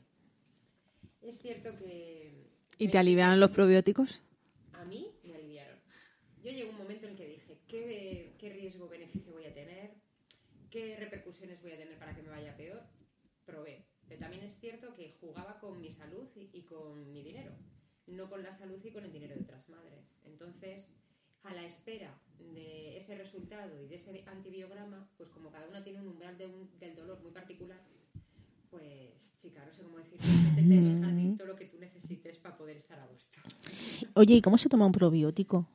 [1.22, 2.46] Es cierto que
[2.78, 4.22] ¿Y te aliviaron los probióticos?
[4.72, 5.69] a mí me aliviaron.
[6.42, 9.94] Yo llegó un momento en que dije, ¿qué, qué riesgo-beneficio voy a tener?
[10.70, 12.82] ¿Qué repercusiones voy a tener para que me vaya peor?
[13.44, 13.84] Probé.
[14.08, 17.52] Pero también es cierto que jugaba con mi salud y, y con mi dinero,
[18.06, 20.16] no con la salud y con el dinero de otras madres.
[20.24, 20.92] Entonces,
[21.42, 22.18] a la espera
[22.54, 26.46] de ese resultado y de ese antibiograma, pues como cada una tiene un umbral de
[26.46, 27.80] un- del dolor muy particular,
[28.70, 32.38] pues chica, no sé cómo decir, métete en el jardín todo lo que tú necesites
[32.38, 33.38] para poder estar a gusto.
[34.14, 35.66] Oye, ¿y cómo se toma un probiótico?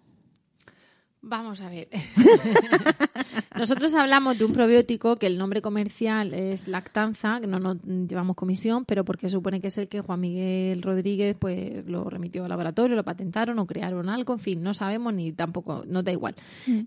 [1.28, 1.90] Vamos a ver.
[3.58, 8.36] Nosotros hablamos de un probiótico que el nombre comercial es lactanza, que no nos llevamos
[8.36, 12.50] comisión, pero porque supone que es el que Juan Miguel Rodríguez pues lo remitió al
[12.50, 16.36] laboratorio, lo patentaron o crearon algo, en fin, no sabemos ni tampoco, nos da igual.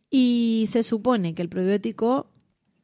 [0.08, 2.28] Y se supone que el probiótico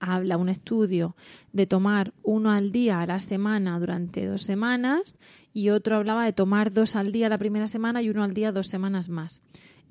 [0.00, 1.14] habla un estudio
[1.52, 5.16] de tomar uno al día a la semana durante dos semanas
[5.52, 8.50] y otro hablaba de tomar dos al día la primera semana y uno al día
[8.50, 9.40] dos semanas más.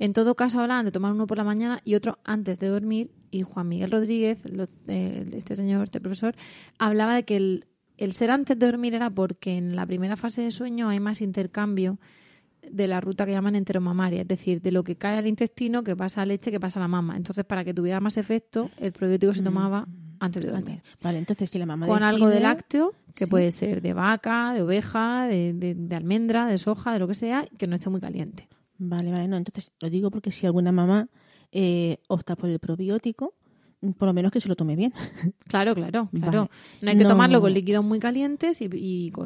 [0.03, 3.09] En todo caso hablaban de tomar uno por la mañana y otro antes de dormir
[3.31, 6.35] y Juan Miguel Rodríguez, lo- eh, este señor, este profesor,
[6.77, 7.65] hablaba de que el,
[7.97, 11.21] el ser antes de dormir era porque en la primera fase de sueño hay más
[11.21, 11.99] intercambio
[12.69, 15.95] de la ruta que llaman enteromamaria, es decir, de lo que cae al intestino, que
[15.95, 17.15] pasa a leche, que pasa a la mama.
[17.15, 19.87] Entonces, para que tuviera más efecto, el probiótico se tomaba
[20.19, 20.81] antes de dormir.
[21.01, 23.31] Vale, entonces si la mamá Con algo de lácteo, que Sí.
[23.31, 27.13] puede ser de vaca, de oveja, de, de- de almendra, de soja, de lo que
[27.15, 28.49] sea, que no esté muy caliente.
[28.85, 31.07] Vale, vale, no, entonces lo digo porque si alguna mamá
[31.51, 33.33] eh, opta por el probiótico,
[33.97, 34.93] por lo menos que se lo tome bien.
[35.47, 36.31] Claro, claro, claro.
[36.43, 36.49] Vale.
[36.81, 38.69] No hay que No- tomarlo con líquidos muy calientes y,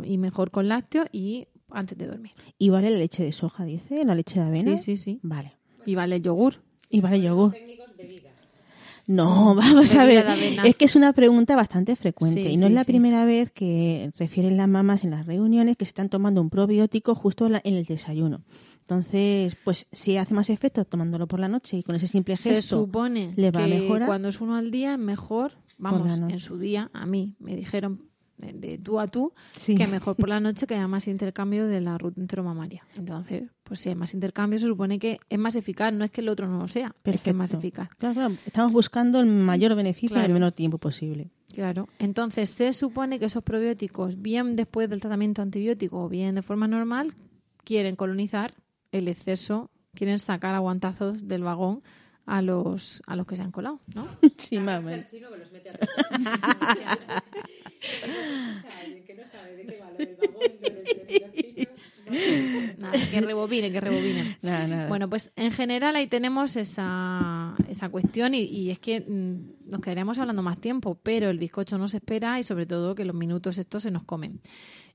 [0.03, 2.31] y mejor con lácteo y antes de dormir.
[2.59, 4.77] Y vale la leche de soja, dice, la leche de avena.
[4.77, 5.19] Sí, sí, sí.
[5.23, 5.53] Vale.
[5.85, 6.55] Y vale el yogur.
[6.89, 7.51] Y vale yogur.
[7.53, 8.33] De vigas.
[9.07, 10.25] No, vamos a ver.
[10.65, 12.91] Es que es una pregunta bastante frecuente Sí, y no sí, es la sí.
[12.91, 17.15] primera vez que refieren las mamás en las reuniones que se están tomando un probiótico
[17.15, 18.41] justo en la- en el desayuno.
[18.89, 22.51] Entonces, pues si hace más efecto tomándolo por la noche y con ese simple Se
[22.55, 24.07] gesto supone le va a que mejorar.
[24.07, 28.07] cuando es uno al día es mejor, vamos, en su día a mí me dijeron
[28.41, 29.75] eh, de tú a tú Sí.
[29.75, 32.85] que mejor por la noche que haya más intercambio de la ruta enteromamaria.
[32.95, 36.21] Entonces, pues si hay más intercambio se supone que es más eficaz, no es que
[36.21, 37.57] el otro no lo sea, es que es más Perfecto.
[37.81, 37.95] eficaz.
[37.97, 41.29] Claro, claro, estamos buscando el mayor beneficio en el menor tiempo posible.
[41.51, 41.89] Claro.
[41.99, 46.67] Entonces, se supone que esos probióticos, bien después del tratamiento antibiótico o bien de forma
[46.69, 47.13] normal,
[47.65, 48.53] quieren colonizar
[48.91, 51.81] el exceso, quieren sacar aguantazos del vagón
[52.25, 54.07] a los, a los que se han colado, ¿no?
[54.37, 55.11] Sí, más o Es el menos.
[55.11, 55.73] chino que los mete a
[59.05, 62.77] que no sabe de qué va lo del vagón de los, de los chinos.
[62.77, 64.37] Nada, que rebobinen, que rebobinen.
[64.41, 64.87] Nada, nada.
[64.87, 69.81] Bueno, pues en general ahí tenemos esa, esa cuestión y, y es que mm, nos
[69.81, 73.15] quedaríamos hablando más tiempo, pero el bizcocho no se espera y sobre todo que los
[73.15, 74.39] minutos estos se nos comen.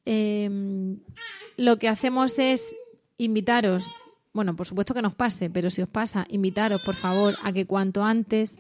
[0.05, 0.51] Eh,
[1.57, 2.75] lo que hacemos es
[3.25, 3.91] invitaros,
[4.33, 7.67] bueno, por supuesto que nos pase, pero si os pasa, invitaros por favor a que
[7.67, 8.57] cuanto antes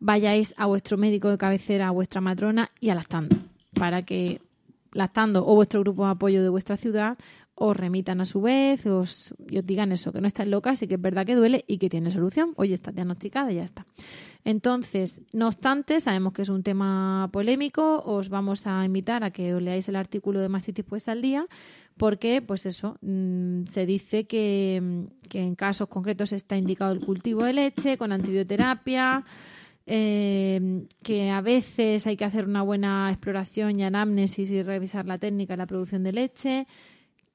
[0.00, 3.36] vayáis a vuestro médico de cabecera, a vuestra matrona y a lactando,
[3.74, 4.40] para que
[4.92, 7.18] lactando o vuestro grupo de apoyo de vuestra ciudad
[7.56, 10.88] os remitan a su vez os, y os digan eso, que no estáis locas y
[10.88, 12.52] que es verdad que duele y que tiene solución.
[12.56, 13.86] Oye, está diagnosticada y ya está.
[14.44, 19.54] Entonces, no obstante, sabemos que es un tema polémico, os vamos a invitar a que
[19.54, 21.46] os leáis el artículo de Mastitis Puesta al Día,
[21.96, 27.00] porque, pues eso, mm, se dice que, mm, que en casos concretos está indicado el
[27.00, 29.24] cultivo de leche con antibioterapia,
[29.86, 35.18] eh, que a veces hay que hacer una buena exploración y anamnesis y revisar la
[35.18, 36.66] técnica de la producción de leche,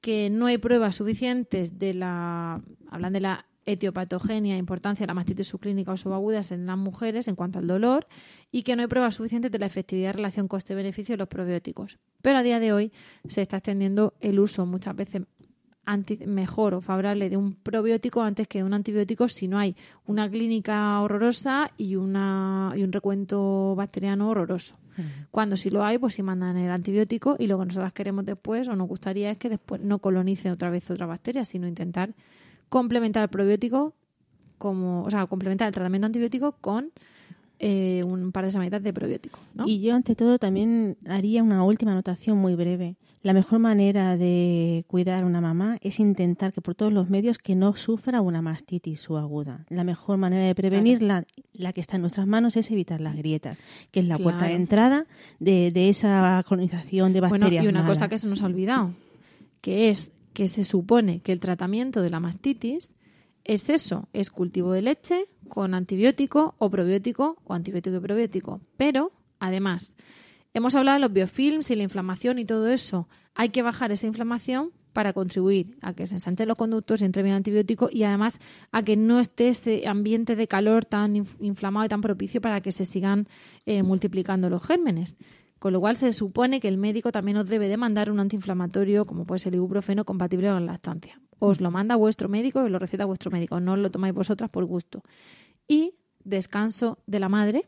[0.00, 5.48] que no hay pruebas suficientes de la, hablan de la etiopatogenia, importancia de la mastitis
[5.48, 8.06] subclínica o subagudas en las mujeres en cuanto al dolor
[8.50, 11.98] y que no hay pruebas suficientes de la efectividad relación coste-beneficio de los probióticos.
[12.22, 12.92] Pero a día de hoy
[13.28, 15.22] se está extendiendo el uso muchas veces
[16.26, 19.74] mejor o favorable de un probiótico antes que de un antibiótico si no hay
[20.06, 24.76] una clínica horrorosa y, una, y un recuento bacteriano horroroso.
[25.30, 28.68] Cuando si lo hay, pues si mandan el antibiótico y lo que nosotras queremos después
[28.68, 32.14] o nos gustaría es que después no colonice otra vez otra bacteria, sino intentar
[32.70, 33.92] complementar el probiótico
[34.56, 36.90] como, o sea, complementar el tratamiento antibiótico con
[37.58, 39.38] eh, un par de semanitas de probiótico.
[39.54, 39.66] ¿no?
[39.66, 42.96] Y yo, ante todo, también haría una última anotación muy breve.
[43.22, 47.36] La mejor manera de cuidar a una mamá es intentar que por todos los medios
[47.36, 49.66] que no sufra una mastitis subaguda.
[49.68, 53.58] La mejor manera de prevenirla, la que está en nuestras manos, es evitar las grietas,
[53.90, 55.04] que es la puerta de entrada
[55.38, 57.98] de, de esa colonización de Bueno, bacterias y una malas.
[57.98, 58.94] cosa que se nos ha olvidado,
[59.60, 62.90] que es que se supone que el tratamiento de la mastitis
[63.44, 68.60] es eso, es cultivo de leche con antibiótico o probiótico o antibiótico y probiótico.
[68.76, 69.96] Pero, además,
[70.54, 73.08] hemos hablado de los biofilms y la inflamación y todo eso.
[73.34, 77.22] Hay que bajar esa inflamación para contribuir a que se ensanchen los conductos y entre
[77.22, 78.40] bien antibiótico y además
[78.72, 82.60] a que no esté ese ambiente de calor tan inf- inflamado y tan propicio para
[82.60, 83.28] que se sigan
[83.66, 85.16] eh, multiplicando los gérmenes.
[85.60, 89.04] Con lo cual se supone que el médico también os debe de mandar un antiinflamatorio
[89.04, 91.20] como puede ser el ibuprofeno compatible con la lactancia.
[91.38, 94.64] Os lo manda vuestro médico y lo receta vuestro médico, no lo tomáis vosotras por
[94.64, 95.02] gusto.
[95.68, 97.66] Y descanso de la madre,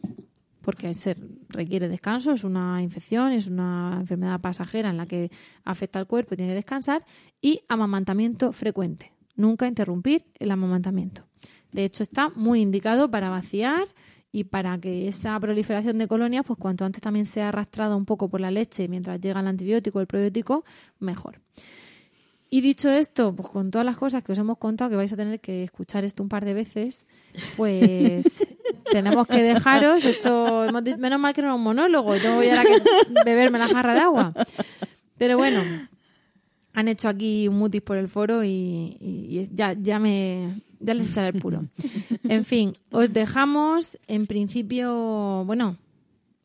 [0.62, 1.16] porque se
[1.50, 5.30] requiere descanso, es una infección, es una enfermedad pasajera en la que
[5.64, 7.04] afecta al cuerpo y tiene que descansar,
[7.42, 9.12] y amamantamiento frecuente.
[9.36, 11.26] Nunca interrumpir el amamantamiento.
[11.72, 13.86] De hecho, está muy indicado para vaciar
[14.32, 18.28] y para que esa proliferación de colonias, pues cuanto antes también sea arrastrada un poco
[18.30, 20.64] por la leche mientras llega el antibiótico o el probiótico,
[21.00, 21.38] mejor.
[22.48, 25.16] Y dicho esto, pues con todas las cosas que os hemos contado, que vais a
[25.16, 27.00] tener que escuchar esto un par de veces,
[27.56, 28.46] pues
[28.92, 30.04] tenemos que dejaros.
[30.04, 30.66] Esto,
[30.98, 32.82] menos mal que no era un monólogo, y tengo ya ahora que
[33.24, 34.34] beberme la jarra de agua.
[35.16, 35.62] Pero bueno,
[36.74, 41.10] han hecho aquí un mutis por el foro y- y ya, ya me ya les
[41.10, 41.64] echaré el puro.
[42.24, 45.76] En fin, os dejamos en principio, bueno,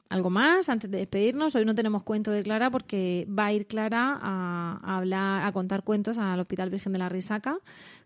[0.09, 1.55] algo más antes de despedirnos.
[1.55, 5.51] Hoy no tenemos cuento de Clara porque va a ir Clara a, a hablar, a
[5.51, 7.57] contar cuentos al Hospital Virgen de la Risaca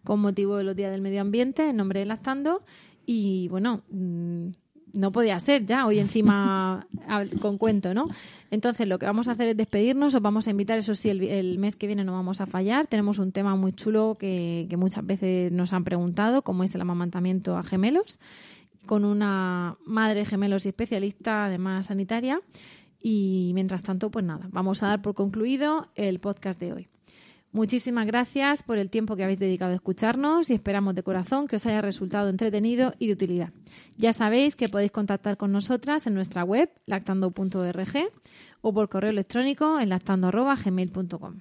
[0.04, 2.64] con motivo de los días del medio ambiente en nombre de Lactando.
[3.06, 4.50] Y bueno, mm,
[4.94, 6.88] no podía ser ya hoy encima
[7.42, 8.06] con cuento, ¿no?
[8.50, 11.58] Entonces lo que vamos a hacer es despedirnos, os vamos a invitar, eso sí, el
[11.58, 12.88] mes que viene no vamos a fallar.
[12.88, 16.82] Tenemos un tema muy chulo que, que muchas veces nos han preguntado, como es el
[16.82, 18.20] amamantamiento a gemelos
[18.86, 22.42] con una madre gemelos y especialista, además sanitaria.
[23.02, 26.88] Y mientras tanto, pues nada, vamos a dar por concluido el podcast de hoy.
[27.54, 31.58] Muchísimas gracias por el tiempo que habéis dedicado a escucharnos y esperamos de corazón que
[31.58, 33.50] os haya resultado entretenido y de utilidad.
[33.98, 38.08] Ya sabéis que podéis contactar con nosotras en nuestra web lactando.org
[38.62, 41.40] o por correo electrónico en lactando.gmail.com.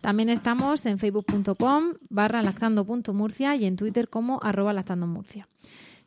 [0.00, 5.48] También estamos en facebook.com barra lactando.murcia y en Twitter como arroba lactandomurcia.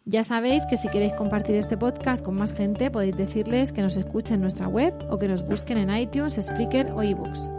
[0.04, 3.96] Ya sabéis que si queréis compartir este podcast con más gente, podéis decirles que nos
[3.96, 7.50] escuchen en nuestra web o que nos busquen en iTunes, Spreaker o eBooks.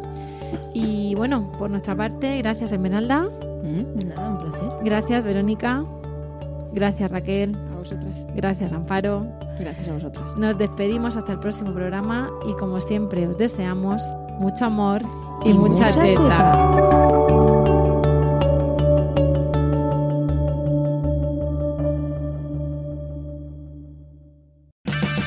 [0.75, 3.23] Y bueno, por nuestra parte, gracias Esmeralda.
[3.23, 4.69] Mm, nada, un placer.
[4.85, 5.85] Gracias Verónica.
[6.73, 7.57] Gracias Raquel.
[7.73, 8.27] A vosotras.
[8.35, 9.27] Gracias Amparo.
[9.59, 10.37] Gracias a vosotras.
[10.37, 14.03] Nos despedimos hasta el próximo programa y como siempre os deseamos
[14.39, 15.01] mucho amor
[15.45, 16.23] y, Y mucha, mucha teta.
[16.23, 17.56] teta.